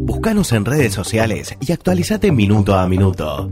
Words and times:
Búscanos 0.00 0.52
en 0.52 0.64
redes 0.64 0.94
sociales 0.94 1.56
y 1.60 1.72
actualizate 1.72 2.30
minuto 2.30 2.76
a 2.76 2.86
minuto. 2.86 3.50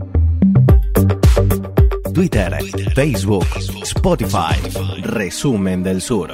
Twitter, 2.13 2.57
Facebook, 2.95 3.45
Spotify, 3.83 4.55
Resumen 5.01 5.83
del 5.83 6.01
Sur. 6.01 6.31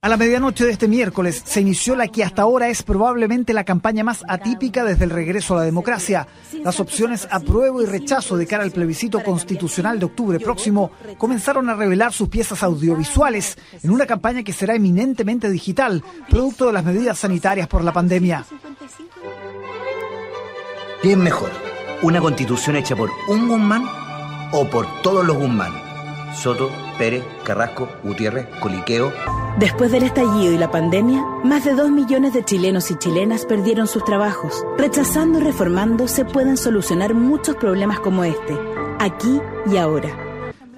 A 0.00 0.08
la 0.08 0.16
medianoche 0.16 0.64
de 0.64 0.70
este 0.70 0.86
miércoles 0.86 1.42
se 1.44 1.60
inició 1.60 1.96
la 1.96 2.06
que 2.06 2.22
hasta 2.22 2.42
ahora 2.42 2.68
es 2.68 2.84
probablemente 2.84 3.52
la 3.52 3.64
campaña 3.64 4.04
más 4.04 4.22
atípica 4.28 4.84
desde 4.84 5.02
el 5.02 5.10
regreso 5.10 5.54
a 5.54 5.58
la 5.58 5.64
democracia. 5.64 6.28
Las 6.62 6.78
opciones 6.78 7.26
apruebo 7.28 7.82
y 7.82 7.86
rechazo 7.86 8.36
de 8.36 8.46
cara 8.46 8.62
al 8.62 8.70
plebiscito 8.70 9.24
constitucional 9.24 9.98
de 9.98 10.06
octubre 10.06 10.38
próximo 10.38 10.92
comenzaron 11.18 11.68
a 11.68 11.74
revelar 11.74 12.12
sus 12.12 12.28
piezas 12.28 12.62
audiovisuales 12.62 13.58
en 13.82 13.90
una 13.90 14.06
campaña 14.06 14.44
que 14.44 14.52
será 14.52 14.76
eminentemente 14.76 15.50
digital, 15.50 16.04
producto 16.30 16.68
de 16.68 16.74
las 16.74 16.84
medidas 16.84 17.18
sanitarias 17.18 17.66
por 17.66 17.82
la 17.82 17.92
pandemia. 17.92 18.46
¿Qué 21.02 21.12
es 21.12 21.16
mejor? 21.16 21.50
¿Una 22.02 22.20
constitución 22.20 22.74
hecha 22.74 22.96
por 22.96 23.10
un 23.28 23.46
Guzmán 23.46 23.84
o 24.50 24.68
por 24.68 25.00
todos 25.02 25.24
los 25.24 25.36
Guzmán? 25.36 25.72
Soto, 26.34 26.72
Pérez, 26.98 27.24
Carrasco, 27.44 27.88
Gutiérrez, 28.02 28.48
Coliqueo. 28.60 29.12
Después 29.60 29.92
del 29.92 30.02
estallido 30.02 30.52
y 30.52 30.58
la 30.58 30.72
pandemia, 30.72 31.24
más 31.44 31.64
de 31.64 31.74
dos 31.74 31.88
millones 31.92 32.32
de 32.32 32.44
chilenos 32.44 32.90
y 32.90 32.96
chilenas 32.98 33.46
perdieron 33.46 33.86
sus 33.86 34.04
trabajos. 34.04 34.64
Rechazando 34.76 35.38
y 35.38 35.44
reformando 35.44 36.08
se 36.08 36.24
pueden 36.24 36.56
solucionar 36.56 37.14
muchos 37.14 37.54
problemas 37.54 38.00
como 38.00 38.24
este, 38.24 38.58
aquí 38.98 39.40
y 39.70 39.76
ahora. 39.76 40.08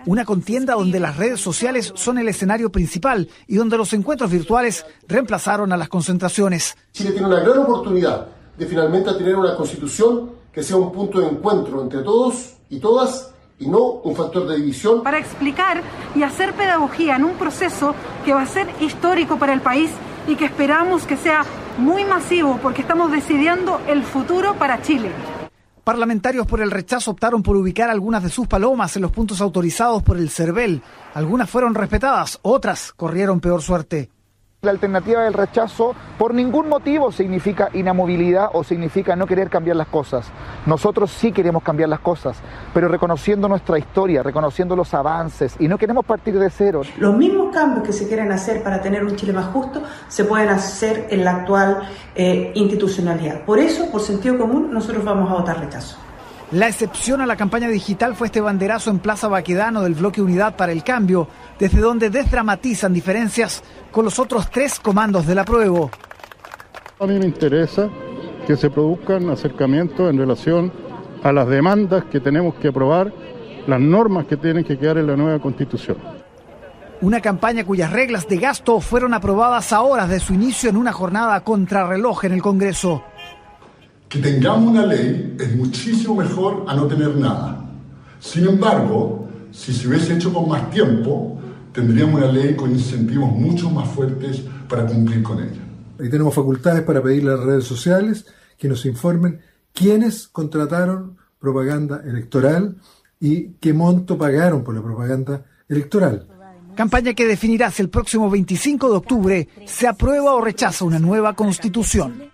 Una 0.04 0.26
contienda 0.26 0.74
donde 0.74 1.00
las 1.00 1.16
redes 1.16 1.40
sociales 1.40 1.94
son 1.96 2.18
el 2.18 2.28
escenario 2.28 2.70
principal 2.70 3.30
y 3.46 3.56
donde 3.56 3.78
los 3.78 3.94
encuentros 3.94 4.30
virtuales 4.30 4.84
reemplazaron 5.08 5.72
a 5.72 5.78
las 5.78 5.88
concentraciones. 5.88 6.76
Chile 6.92 7.12
tiene 7.12 7.26
una 7.26 7.40
gran 7.40 7.60
oportunidad 7.60 8.39
de 8.60 8.66
finalmente 8.66 9.14
tener 9.14 9.36
una 9.36 9.56
constitución 9.56 10.32
que 10.52 10.62
sea 10.62 10.76
un 10.76 10.92
punto 10.92 11.18
de 11.18 11.28
encuentro 11.28 11.80
entre 11.80 12.02
todos 12.02 12.56
y 12.68 12.78
todas 12.78 13.32
y 13.58 13.66
no 13.66 13.78
un 14.04 14.14
factor 14.14 14.46
de 14.46 14.56
división. 14.56 15.02
Para 15.02 15.18
explicar 15.18 15.82
y 16.14 16.24
hacer 16.24 16.52
pedagogía 16.52 17.16
en 17.16 17.24
un 17.24 17.36
proceso 17.36 17.94
que 18.22 18.34
va 18.34 18.42
a 18.42 18.46
ser 18.46 18.68
histórico 18.80 19.38
para 19.38 19.54
el 19.54 19.62
país 19.62 19.90
y 20.28 20.36
que 20.36 20.44
esperamos 20.44 21.06
que 21.06 21.16
sea 21.16 21.42
muy 21.78 22.04
masivo 22.04 22.58
porque 22.62 22.82
estamos 22.82 23.10
decidiendo 23.10 23.80
el 23.88 24.02
futuro 24.02 24.54
para 24.56 24.82
Chile. 24.82 25.10
Parlamentarios 25.82 26.46
por 26.46 26.60
el 26.60 26.70
rechazo 26.70 27.12
optaron 27.12 27.42
por 27.42 27.56
ubicar 27.56 27.88
algunas 27.88 28.22
de 28.22 28.28
sus 28.28 28.46
palomas 28.46 28.94
en 28.94 29.00
los 29.00 29.10
puntos 29.10 29.40
autorizados 29.40 30.02
por 30.02 30.18
el 30.18 30.28
CERVEL. 30.28 30.82
Algunas 31.14 31.48
fueron 31.48 31.74
respetadas, 31.74 32.38
otras 32.42 32.92
corrieron 32.92 33.40
peor 33.40 33.62
suerte. 33.62 34.10
La 34.62 34.72
alternativa 34.72 35.22
del 35.24 35.32
rechazo 35.32 35.94
por 36.18 36.34
ningún 36.34 36.68
motivo 36.68 37.10
significa 37.10 37.70
inamovilidad 37.72 38.50
o 38.52 38.62
significa 38.62 39.16
no 39.16 39.26
querer 39.26 39.48
cambiar 39.48 39.76
las 39.76 39.88
cosas. 39.88 40.26
Nosotros 40.66 41.10
sí 41.12 41.32
queremos 41.32 41.62
cambiar 41.62 41.88
las 41.88 42.00
cosas, 42.00 42.36
pero 42.74 42.86
reconociendo 42.86 43.48
nuestra 43.48 43.78
historia, 43.78 44.22
reconociendo 44.22 44.76
los 44.76 44.92
avances 44.92 45.56
y 45.58 45.66
no 45.66 45.78
queremos 45.78 46.04
partir 46.04 46.38
de 46.38 46.50
cero. 46.50 46.82
Los 46.98 47.16
mismos 47.16 47.54
cambios 47.54 47.86
que 47.86 47.94
se 47.94 48.06
quieren 48.06 48.32
hacer 48.32 48.62
para 48.62 48.82
tener 48.82 49.02
un 49.02 49.16
Chile 49.16 49.32
más 49.32 49.46
justo 49.46 49.82
se 50.08 50.24
pueden 50.26 50.50
hacer 50.50 51.06
en 51.08 51.24
la 51.24 51.36
actual 51.36 51.88
eh, 52.14 52.52
institucionalidad. 52.54 53.46
Por 53.46 53.58
eso, 53.58 53.90
por 53.90 54.02
sentido 54.02 54.36
común, 54.36 54.70
nosotros 54.70 55.02
vamos 55.02 55.30
a 55.30 55.36
votar 55.36 55.58
rechazo. 55.58 55.96
La 56.52 56.66
excepción 56.66 57.20
a 57.20 57.26
la 57.26 57.36
campaña 57.36 57.68
digital 57.68 58.16
fue 58.16 58.26
este 58.26 58.40
banderazo 58.40 58.90
en 58.90 58.98
Plaza 58.98 59.28
Baquedano 59.28 59.82
del 59.82 59.94
bloque 59.94 60.20
Unidad 60.20 60.56
para 60.56 60.72
el 60.72 60.82
Cambio, 60.82 61.28
desde 61.60 61.78
donde 61.80 62.10
desdramatizan 62.10 62.92
diferencias 62.92 63.62
con 63.92 64.04
los 64.04 64.18
otros 64.18 64.50
tres 64.50 64.80
comandos 64.80 65.28
del 65.28 65.38
apruebo. 65.38 65.92
A 66.98 67.06
mí 67.06 67.20
me 67.20 67.26
interesa 67.26 67.88
que 68.48 68.56
se 68.56 68.68
produzcan 68.68 69.30
acercamientos 69.30 70.10
en 70.10 70.18
relación 70.18 70.72
a 71.22 71.30
las 71.30 71.46
demandas 71.46 72.06
que 72.06 72.18
tenemos 72.18 72.56
que 72.56 72.68
aprobar, 72.68 73.12
las 73.68 73.80
normas 73.80 74.26
que 74.26 74.36
tienen 74.36 74.64
que 74.64 74.76
quedar 74.76 74.98
en 74.98 75.06
la 75.06 75.16
nueva 75.16 75.38
constitución. 75.38 75.98
Una 77.00 77.20
campaña 77.20 77.64
cuyas 77.64 77.92
reglas 77.92 78.26
de 78.26 78.38
gasto 78.38 78.80
fueron 78.80 79.14
aprobadas 79.14 79.72
a 79.72 79.82
horas 79.82 80.08
de 80.08 80.18
su 80.18 80.34
inicio 80.34 80.68
en 80.68 80.76
una 80.76 80.92
jornada 80.92 81.40
contrarreloj 81.44 82.24
en 82.24 82.32
el 82.32 82.42
Congreso. 82.42 83.04
Que 84.10 84.18
tengamos 84.18 84.72
una 84.72 84.84
ley 84.84 85.36
es 85.38 85.54
muchísimo 85.54 86.16
mejor 86.16 86.64
a 86.66 86.74
no 86.74 86.88
tener 86.88 87.14
nada. 87.16 87.64
Sin 88.18 88.44
embargo, 88.44 89.28
si 89.52 89.72
se 89.72 89.86
hubiese 89.86 90.14
hecho 90.14 90.32
con 90.32 90.48
más 90.48 90.68
tiempo, 90.68 91.40
tendríamos 91.72 92.16
una 92.20 92.32
ley 92.32 92.56
con 92.56 92.72
incentivos 92.72 93.30
mucho 93.30 93.70
más 93.70 93.88
fuertes 93.88 94.42
para 94.68 94.84
cumplir 94.84 95.22
con 95.22 95.38
ella. 95.38 95.60
Ahí 96.00 96.10
tenemos 96.10 96.34
facultades 96.34 96.82
para 96.82 97.00
pedirle 97.00 97.30
a 97.30 97.36
las 97.36 97.44
redes 97.44 97.64
sociales 97.64 98.26
que 98.58 98.66
nos 98.66 98.84
informen 98.84 99.42
quiénes 99.72 100.26
contrataron 100.26 101.16
propaganda 101.38 102.02
electoral 102.04 102.78
y 103.20 103.50
qué 103.60 103.72
monto 103.72 104.18
pagaron 104.18 104.64
por 104.64 104.74
la 104.74 104.82
propaganda 104.82 105.44
electoral. 105.68 106.26
Campaña 106.74 107.14
que 107.14 107.28
definirá 107.28 107.70
si 107.70 107.82
el 107.82 107.90
próximo 107.90 108.28
25 108.28 108.90
de 108.90 108.96
octubre 108.96 109.48
se 109.66 109.86
aprueba 109.86 110.34
o 110.34 110.40
rechaza 110.40 110.84
una 110.84 110.98
nueva 110.98 111.34
constitución. 111.34 112.24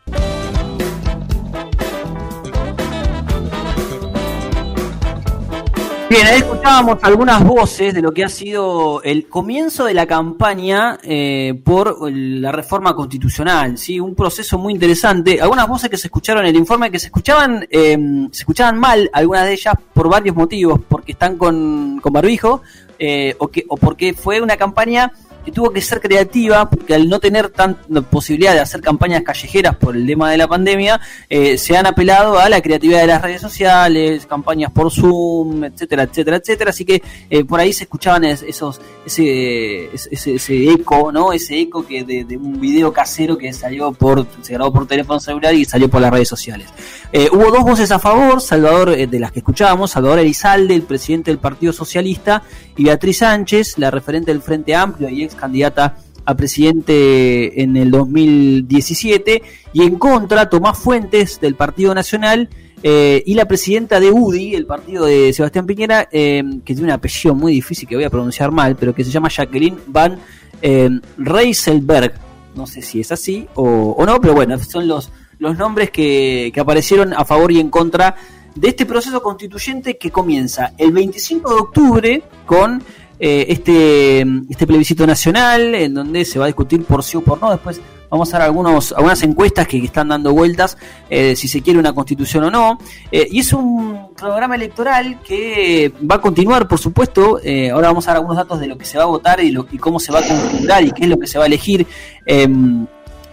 Bien, 6.09 6.25
ahí 6.25 6.39
escuchábamos 6.39 6.99
algunas 7.03 7.43
voces 7.43 7.93
de 7.93 8.01
lo 8.01 8.13
que 8.13 8.23
ha 8.23 8.29
sido 8.29 9.03
el 9.03 9.29
comienzo 9.29 9.87
de 9.87 9.95
la 9.95 10.07
campaña 10.07 11.01
eh, 11.03 11.61
por 11.65 11.97
la 12.13 12.53
reforma 12.53 12.95
constitucional, 12.95 13.77
sí, 13.77 13.99
un 13.99 14.15
proceso 14.15 14.57
muy 14.57 14.73
interesante. 14.73 15.41
Algunas 15.41 15.67
voces 15.67 15.91
que 15.91 15.97
se 15.97 16.07
escucharon 16.07 16.45
en 16.45 16.51
el 16.51 16.57
informe 16.57 16.93
que 16.93 17.01
se 17.01 17.07
escuchaban, 17.07 17.67
eh, 17.69 17.99
se 18.31 18.43
escuchaban 18.43 18.79
mal, 18.79 19.11
algunas 19.13 19.47
de 19.47 19.55
ellas 19.55 19.75
por 19.93 20.09
varios 20.09 20.37
motivos, 20.37 20.81
porque 20.89 21.11
están 21.11 21.37
con, 21.37 21.99
con 22.01 22.13
barbijo 22.13 22.63
eh, 23.01 23.35
o 23.39 23.49
que 23.49 23.65
o 23.69 23.77
porque 23.77 24.15
fue 24.15 24.41
una 24.41 24.57
campaña 24.57 25.13
tuvo 25.53 25.71
que 25.71 25.81
ser 25.81 26.01
creativa, 26.01 26.69
porque 26.69 26.95
al 26.95 27.09
no 27.09 27.21
tener 27.21 27.51
tanta 27.51 28.03
posibilidad 28.03 28.55
de 28.55 28.61
hacer 28.61 28.81
campañas 28.81 29.23
callejeras 29.23 29.77
por 29.77 29.97
el 29.97 30.07
tema 30.07 30.31
de 30.31 30.37
la 30.37 30.49
pandemia, 30.49 31.01
eh, 31.29 31.59
se 31.59 31.77
han 31.77 31.87
apelado 31.87 32.39
a 32.39 32.49
la 32.49 32.61
creatividad 32.61 33.01
de 33.01 33.07
las 33.07 33.23
redes 33.23 33.41
sociales, 33.41 34.27
campañas 34.27 34.73
por 34.73 34.91
Zoom, 34.91 35.65
etcétera, 35.65 36.05
etcétera, 36.05 36.37
etcétera. 36.39 36.71
Así 36.71 36.85
que 36.85 37.03
eh, 37.31 37.45
por 37.45 37.61
ahí 37.61 37.73
se 37.73 37.85
escuchaban 37.85 38.25
esos, 38.25 38.81
ese, 39.05 39.91
ese, 39.95 40.71
eco, 40.71 41.13
¿no? 41.13 41.33
Ese 41.33 41.61
eco 41.61 41.87
que 41.87 42.05
de, 42.05 42.37
un 42.37 42.61
video 42.61 42.93
casero 42.93 43.39
que 43.39 43.53
salió 43.53 43.93
por, 43.93 44.27
se 44.43 44.55
grabó 44.55 44.73
por 44.73 44.87
teléfono 44.87 45.21
celular 45.21 45.55
y 45.55 45.65
salió 45.65 45.89
por 45.89 46.01
las 46.01 46.11
redes 46.11 46.29
sociales. 46.29 46.69
Eh, 47.13 47.29
hubo 47.33 47.51
dos 47.51 47.63
voces 47.63 47.91
a 47.91 47.99
favor, 47.99 48.41
Salvador, 48.41 48.97
de 48.97 49.19
las 49.21 49.33
que 49.33 49.41
escuchábamos, 49.41 49.93
Salvador 49.93 50.19
Elizalde, 50.19 50.75
el 50.75 50.83
presidente 50.83 51.31
del 51.31 51.39
Partido 51.39 51.73
Socialista, 51.73 52.43
y 52.77 52.85
Beatriz 52.85 53.19
Sánchez, 53.19 53.79
la 53.79 53.91
referente 53.91 54.33
del 54.33 54.43
Frente 54.43 54.75
Amplio 54.75 55.09
y 55.09 55.25
ex 55.25 55.35
candidata 55.35 55.97
a 56.25 56.35
presidente 56.35 57.63
en 57.63 57.77
el 57.77 57.91
2017, 57.91 59.43
y 59.73 59.83
en 59.83 59.97
contra 59.97 60.51
Tomás 60.51 60.79
Fuentes 60.79 61.41
del 61.41 61.55
Partido 61.55 61.95
Nacional 61.95 62.49
eh, 62.83 63.23
y 63.25 63.35
la 63.35 63.47
presidenta 63.47 64.01
de 64.01 64.11
UDI, 64.11 64.55
el 64.55 64.67
partido 64.67 65.07
de 65.07 65.33
Sebastián 65.33 65.67
Piñera, 65.67 66.09
eh, 66.13 66.43
que 66.65 66.75
tiene 66.75 66.85
un 66.85 66.91
apellido 66.91 67.35
muy 67.35 67.53
difícil 67.53 67.89
que 67.89 67.95
voy 67.95 68.05
a 68.05 68.11
pronunciar 68.11 68.51
mal, 68.51 68.77
pero 68.77 68.95
que 68.95 69.05
se 69.05 69.11
llama 69.11 69.29
Jacqueline 69.29 69.79
Van 69.87 70.19
eh, 70.61 70.91
Reiselberg. 71.17 72.15
No 72.55 72.67
sé 72.67 72.83
si 72.83 73.01
es 73.01 73.13
así 73.13 73.47
o, 73.55 74.03
no, 74.05 74.21
pero 74.21 74.35
bueno, 74.35 74.59
son 74.59 74.89
los, 74.89 75.11
los 75.39 75.57
nombres 75.57 75.91
que, 75.91 76.51
que 76.53 76.61
aparecieron 76.61 77.13
a 77.13 77.25
favor 77.25 77.53
y 77.53 77.61
en 77.61 77.71
contra 77.71 78.17
de 78.57 78.69
este 78.69 78.87
proceso 78.87 79.23
constituyente 79.23 79.97
que 79.97 80.11
comienza 80.11 80.73
el 80.79 80.91
25 80.91 81.55
de 81.55 81.61
octubre 81.61 82.23
con 82.47 82.83
eh, 83.19 83.47
este, 83.49 84.21
este 84.51 84.67
plebiscito 84.67 85.07
nacional 85.07 85.75
en 85.75 85.95
donde 85.95 86.25
se 86.25 86.39
va 86.39 86.47
a 86.47 86.49
discutir 86.49 86.85
por 86.85 87.03
sí 87.03 87.17
o 87.17 87.21
por 87.21 87.41
no. 87.41 87.51
Después 87.51 87.81
vamos 88.11 88.33
a 88.33 88.39
ver 88.39 88.47
algunos, 88.47 88.93
algunas 88.93 89.23
encuestas 89.23 89.67
que, 89.67 89.79
están 89.79 90.09
dando 90.09 90.33
vueltas 90.33 90.77
eh, 91.09 91.37
si 91.37 91.49
se 91.49 91.61
quiere 91.61 91.79
una 91.79 91.95
constitución 91.95 92.45
o 92.45 92.51
no. 92.51 92.79
Eh, 93.13 93.27
y 93.31 93.41
es 93.41 93.53
un 93.53 94.15
programa 94.15 94.55
electoral 94.55 95.21
que 95.23 95.93
va 96.11 96.17
a 96.17 96.21
continuar, 96.21 96.67
por 96.67 96.79
supuesto. 96.79 97.39
ahora 97.73 97.89
vamos 97.89 98.09
a 98.09 98.13
ver 98.13 98.17
algunos 98.17 98.37
datos 98.39 98.59
de 98.59 98.67
lo 98.69 98.79
que 98.79 98.87
se 98.87 98.97
va 98.97 99.05
a 99.05 99.07
votar 99.07 99.41
y, 99.41 99.51
lo, 99.51 99.67
y 99.71 99.79
cómo 99.79 100.01
se 100.01 100.13
va 100.13 100.21
a 100.21 100.27
configurar 100.27 100.83
y 100.83 100.93
qué 100.93 101.05
es 101.05 101.09
lo 101.09 101.19
que 101.19 101.27
se 101.27 101.39
va 101.39 101.45
a 101.45 101.47
elegir. 101.47 101.87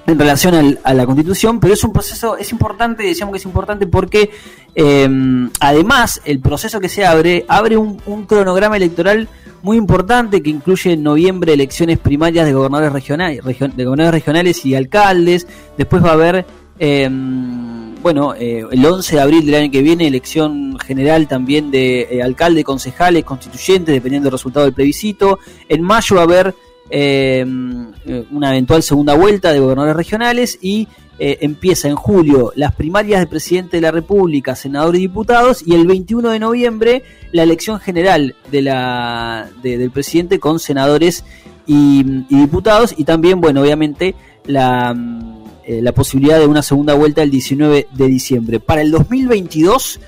En 0.05 0.19
relación 0.19 0.77
a 0.83 0.94
la 0.94 1.05
constitución, 1.05 1.61
pero 1.61 1.73
es 1.73 1.83
un 1.85 1.94
proceso, 1.94 2.35
es 2.35 2.51
importante, 2.51 3.03
decíamos 3.03 3.31
que 3.31 3.38
es 3.38 3.45
importante 3.45 3.88
porque 3.88 4.31
em, 4.75 5.50
además 5.61 6.19
el 6.25 6.41
proceso 6.41 6.81
que 6.81 6.89
se 6.89 7.05
abre, 7.05 7.45
abre 7.47 7.77
un, 7.77 7.97
cronograma 8.27 8.75
electoral 8.75 9.29
muy 9.61 9.77
importante 9.77 10.44
que 10.44 10.50
incluye 10.50 10.91
en 10.91 11.03
noviembre 11.03 11.53
elecciones 11.53 12.00
primarias 12.00 12.45
de 12.45 12.51
gobernadores 12.51 12.91
regionales, 12.91 13.45
de 13.45 13.85
gobernadores 13.85 14.11
regionales 14.11 14.65
y 14.65 14.75
alcaldes. 14.75 15.47
Después 15.77 16.03
va 16.03 16.09
a 16.09 16.13
haber, 16.13 16.45
em, 16.79 17.95
bueno, 18.01 18.35
eh, 18.35 18.65
el 18.69 18.85
11 18.85 19.15
de 19.15 19.21
abril 19.21 19.45
del 19.45 19.55
año 19.55 19.71
que 19.71 19.81
viene 19.81 20.05
elección 20.05 20.77
general 20.79 21.29
también 21.29 21.71
de 21.71 22.09
eh, 22.11 22.21
alcalde, 22.21 22.65
concejales, 22.65 23.23
constituyentes, 23.23 23.95
dependiendo 23.95 24.25
del 24.25 24.33
resultado 24.33 24.65
del 24.65 24.73
plebiscito. 24.73 25.39
En 25.69 25.81
mayo 25.81 26.17
va 26.17 26.23
a 26.23 26.25
haber 26.25 26.55
eh, 26.89 27.45
una 28.31 28.50
eventual 28.51 28.83
segunda 28.83 29.15
vuelta 29.15 29.51
de 29.51 29.59
gobernadores 29.59 29.95
regionales 29.95 30.59
y 30.62 30.88
eh, 31.19 31.38
empieza 31.41 31.88
en 31.88 31.95
julio 31.95 32.51
las 32.56 32.74
primarias 32.74 33.19
de 33.19 33.27
presidente 33.27 33.77
de 33.77 33.81
la 33.81 33.91
República, 33.91 34.56
senadores 34.56 35.00
y 35.00 35.03
diputados, 35.03 35.63
y 35.65 35.75
el 35.75 35.85
21 35.85 36.30
de 36.30 36.39
noviembre 36.39 37.03
la 37.31 37.44
elección 37.44 37.80
general 37.80 38.35
de 38.51 38.62
la, 38.63 39.47
del 39.62 39.91
presidente 39.91 40.39
con 40.39 40.59
senadores 40.59 41.24
y, 41.68 42.03
diputados, 42.30 42.95
y 42.97 43.03
también, 43.03 43.39
bueno, 43.41 43.62
obviamente 43.62 44.15
la, 44.45 44.95
eh, 45.65 45.81
la 45.81 45.91
posibilidad 45.94 46.39
de 46.39 46.47
una 46.47 46.63
segunda 46.63 46.95
vuelta 46.95 47.21
el 47.21 47.29
19 47.29 47.88
de 47.91 48.07
diciembre. 48.07 48.59
Para 48.59 48.81
el 48.81 48.91
2022 48.91 50.00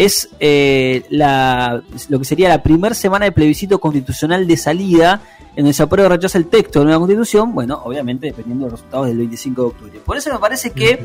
es 0.00 0.30
eh, 0.40 1.04
la, 1.10 1.82
lo 2.08 2.18
que 2.18 2.24
sería 2.24 2.48
la 2.48 2.62
primera 2.62 2.94
semana 2.94 3.26
de 3.26 3.32
plebiscito 3.32 3.78
constitucional 3.78 4.46
de 4.46 4.56
salida 4.56 5.20
en 5.56 5.66
el 5.66 5.74
se 5.74 5.82
aprueba 5.82 6.06
o 6.06 6.10
rechaza 6.10 6.38
el 6.38 6.46
texto 6.46 6.78
de 6.78 6.86
la 6.86 6.92
nueva 6.92 7.00
constitución, 7.00 7.52
bueno, 7.52 7.82
obviamente 7.84 8.28
dependiendo 8.28 8.64
de 8.64 8.70
los 8.70 8.80
resultados 8.80 9.08
del 9.08 9.18
25 9.18 9.60
de 9.60 9.68
octubre. 9.68 10.00
Por 10.02 10.16
eso 10.16 10.32
me 10.32 10.38
parece 10.38 10.70
que 10.70 11.04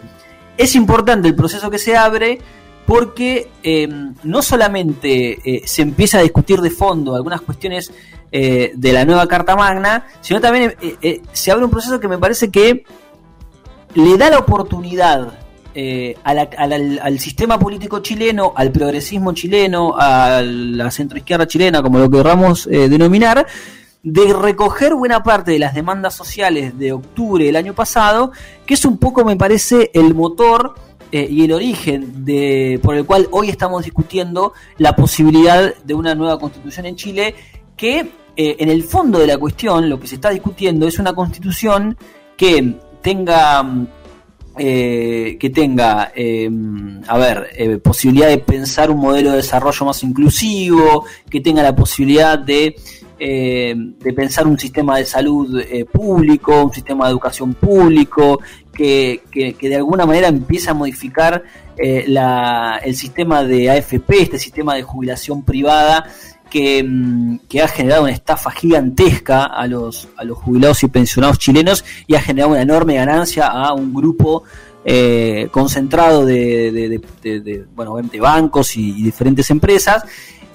es 0.56 0.76
importante 0.76 1.28
el 1.28 1.36
proceso 1.36 1.70
que 1.70 1.78
se 1.78 1.98
abre 1.98 2.40
porque 2.86 3.52
eh, 3.64 3.90
no 4.24 4.42
solamente 4.42 5.40
eh, 5.44 5.64
se 5.66 5.82
empieza 5.82 6.20
a 6.20 6.22
discutir 6.22 6.62
de 6.62 6.70
fondo 6.70 7.16
algunas 7.16 7.42
cuestiones 7.42 7.92
eh, 8.32 8.72
de 8.76 8.94
la 8.94 9.04
nueva 9.04 9.28
Carta 9.28 9.58
Magna, 9.58 10.06
sino 10.22 10.40
también 10.40 10.74
se 11.34 11.52
abre 11.52 11.66
un 11.66 11.72
proceso 11.72 12.00
que 12.00 12.08
me 12.08 12.18
parece 12.18 12.50
que 12.50 12.86
le 13.94 14.18
da 14.18 14.30
la 14.30 14.40
oportunidad 14.40 15.45
al, 16.24 17.20
sistema 17.20 17.60
político 17.60 18.00
chileno, 18.00 18.54
al 18.56 18.72
progresismo 18.72 19.34
chileno, 19.34 19.96
a 19.98 20.42
la 20.42 20.90
centroizquierda 20.90 21.48
chilena, 21.48 21.82
como 21.82 22.00
lo 22.00 22.10
querramos 22.10 22.66
denominar, 22.66 23.46
de 24.06 24.34
recoger 24.34 24.94
buena 24.94 25.24
parte 25.24 25.52
de 25.52 25.60
las 25.60 25.74
demandas 25.74 26.14
sociales 26.14 26.78
de 26.78 26.94
octubre 26.94 27.44
del 27.44 27.56
año 27.56 27.74
pasado, 27.74 28.32
que 28.66 28.76
es 28.76 28.86
un 28.86 29.00
poco, 29.00 29.26
me 29.26 29.36
parece, 29.36 29.90
el 29.96 30.14
motor 30.14 30.76
eh, 31.12 31.28
y 31.30 31.44
el 31.44 31.52
origen 31.54 32.26
de, 32.26 32.80
por 32.84 32.96
el 32.96 33.06
cual 33.06 33.28
hoy 33.32 33.50
estamos 33.50 33.84
discutiendo 33.84 34.54
la 34.78 34.96
posibilidad 34.96 35.74
de 35.76 35.94
una 35.94 36.14
nueva 36.14 36.38
constitución 36.38 36.86
en 36.86 36.96
Chile, 36.96 37.36
que 37.78 38.12
eh, 38.36 38.58
en 38.60 38.70
el 38.70 38.84
fondo 38.84 39.18
de 39.18 39.28
la 39.28 39.38
cuestión 39.38 39.90
lo 39.90 40.00
que 40.00 40.08
se 40.08 40.16
está 40.16 40.30
discutiendo 40.30 40.88
es 40.88 41.00
una 41.00 41.14
constitución 41.14 41.98
que 42.38 42.76
tenga... 43.02 43.66
Eh, 44.58 45.38
que 45.38 45.50
tenga, 45.50 46.14
a 47.08 47.18
ver, 47.18 47.82
posibilidad 47.82 48.30
de 48.30 48.38
pensar 48.38 48.90
un 48.90 49.00
modelo 49.00 49.32
de 49.32 49.38
desarrollo 49.38 49.86
más 49.86 50.02
inclusivo, 50.04 51.06
que 51.30 51.42
tenga 51.42 51.62
la 51.62 51.76
posibilidad 51.76 52.40
de 52.40 52.76
eh, 53.18 53.74
de 53.78 54.12
pensar 54.12 54.46
un 54.46 54.60
sistema 54.60 54.98
de 54.98 55.06
salud 55.06 55.62
eh, 55.62 55.86
público, 55.86 56.66
un 56.66 56.74
sistema 56.74 57.06
de 57.06 57.12
educación 57.12 57.54
público, 57.54 58.42
que, 58.74 59.22
de 59.32 59.76
alguna 59.76 60.06
manera 60.06 60.28
empieza 60.28 60.72
a 60.72 60.74
modificar 60.74 61.42
eh, 61.78 62.06
el 62.84 62.96
sistema 62.96 63.46
de 63.46 63.70
AFP, 63.72 64.22
este 64.22 64.38
sistema 64.38 64.76
de 64.76 64.84
jubilación 64.84 65.46
privada, 65.46 66.06
mm, 66.84 67.40
que, 67.50 67.62
ha 67.62 67.68
generado 67.68 68.04
una 68.04 68.12
estafa 68.12 68.52
gigantesca 68.52 69.46
a 69.46 69.68
los, 69.68 70.08
a 70.18 70.24
los 70.24 70.38
jubilados 70.38 70.84
y 70.84 70.88
pensionados 70.88 71.40
chilenos 71.40 71.84
y 72.08 72.16
ha 72.16 72.22
generado 72.22 72.52
una 72.52 72.62
enorme 72.62 72.96
ganancia 72.96 73.48
a 73.48 73.74
un 73.74 73.94
grupo 73.94 74.44
concentrado 75.50 76.28
de, 76.28 77.02
bueno, 77.76 77.98
de 77.98 78.20
bancos 78.20 78.78
y 78.78 79.02
diferentes 79.02 79.50
empresas 79.50 80.04